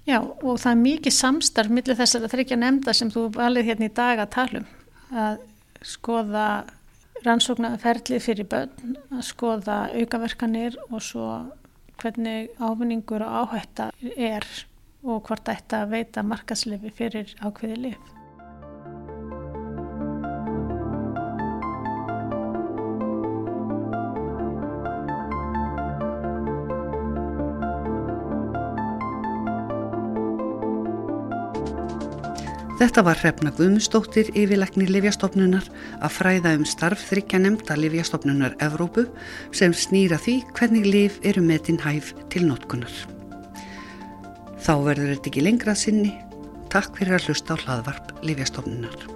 Já 0.07 0.19
og 0.19 0.59
það 0.59 0.71
er 0.71 0.81
mikið 0.81 1.15
samstarf 1.15 1.71
millir 1.71 1.99
þessar 1.99 2.25
að 2.25 2.35
þryggja 2.35 2.59
nefnda 2.59 2.95
sem 2.97 3.11
þú 3.13 3.27
valið 3.35 3.69
hérna 3.69 3.89
í 3.89 3.93
dag 3.95 4.21
að 4.23 4.33
tala 4.35 4.63
um 4.63 5.19
að 5.23 5.41
skoða 5.83 6.47
rannsóknarferðli 7.23 8.19
fyrir 8.23 8.47
börn, 8.49 8.97
að 9.13 9.23
skoða 9.27 9.77
aukaverkanir 9.93 10.75
og 10.89 11.03
svo 11.03 11.27
hvernig 12.01 12.49
ávinningur 12.59 13.23
og 13.23 13.43
áhætta 13.43 13.91
er 14.15 14.47
og 15.03 15.23
hvort 15.27 15.45
þetta 15.47 15.83
veita 15.91 16.23
markaslefi 16.23 16.91
fyrir 16.95 17.35
ákveði 17.43 17.79
lif. 17.87 18.11
Þetta 32.83 33.03
var 33.07 33.15
hrefna 33.15 33.51
Guðmustóttir 33.55 34.27
yfirleikni 34.35 34.89
Livjastofnunar 34.89 35.69
að 36.03 36.15
fræða 36.17 36.51
um 36.57 36.65
starf 36.67 37.05
þryggja 37.07 37.39
nefnda 37.45 37.77
Livjastofnunar 37.79 38.57
Evrópu 38.65 39.05
sem 39.55 39.71
snýra 39.71 40.19
því 40.19 40.41
hvernig 40.51 40.91
liv 40.91 41.19
eru 41.23 41.45
metinn 41.47 41.79
hæf 41.79 42.11
til 42.33 42.49
notkunar. 42.49 43.22
Þá 44.63 44.73
verður 44.79 45.09
þetta 45.11 45.27
ekki 45.33 45.41
lengra 45.43 45.73
sinni. 45.75 46.13
Takk 46.71 46.95
fyrir 46.95 47.17
að 47.17 47.27
hlusta 47.27 47.57
á 47.59 47.61
hlaðvarp 47.65 48.13
Livjastofnunar. 48.23 49.12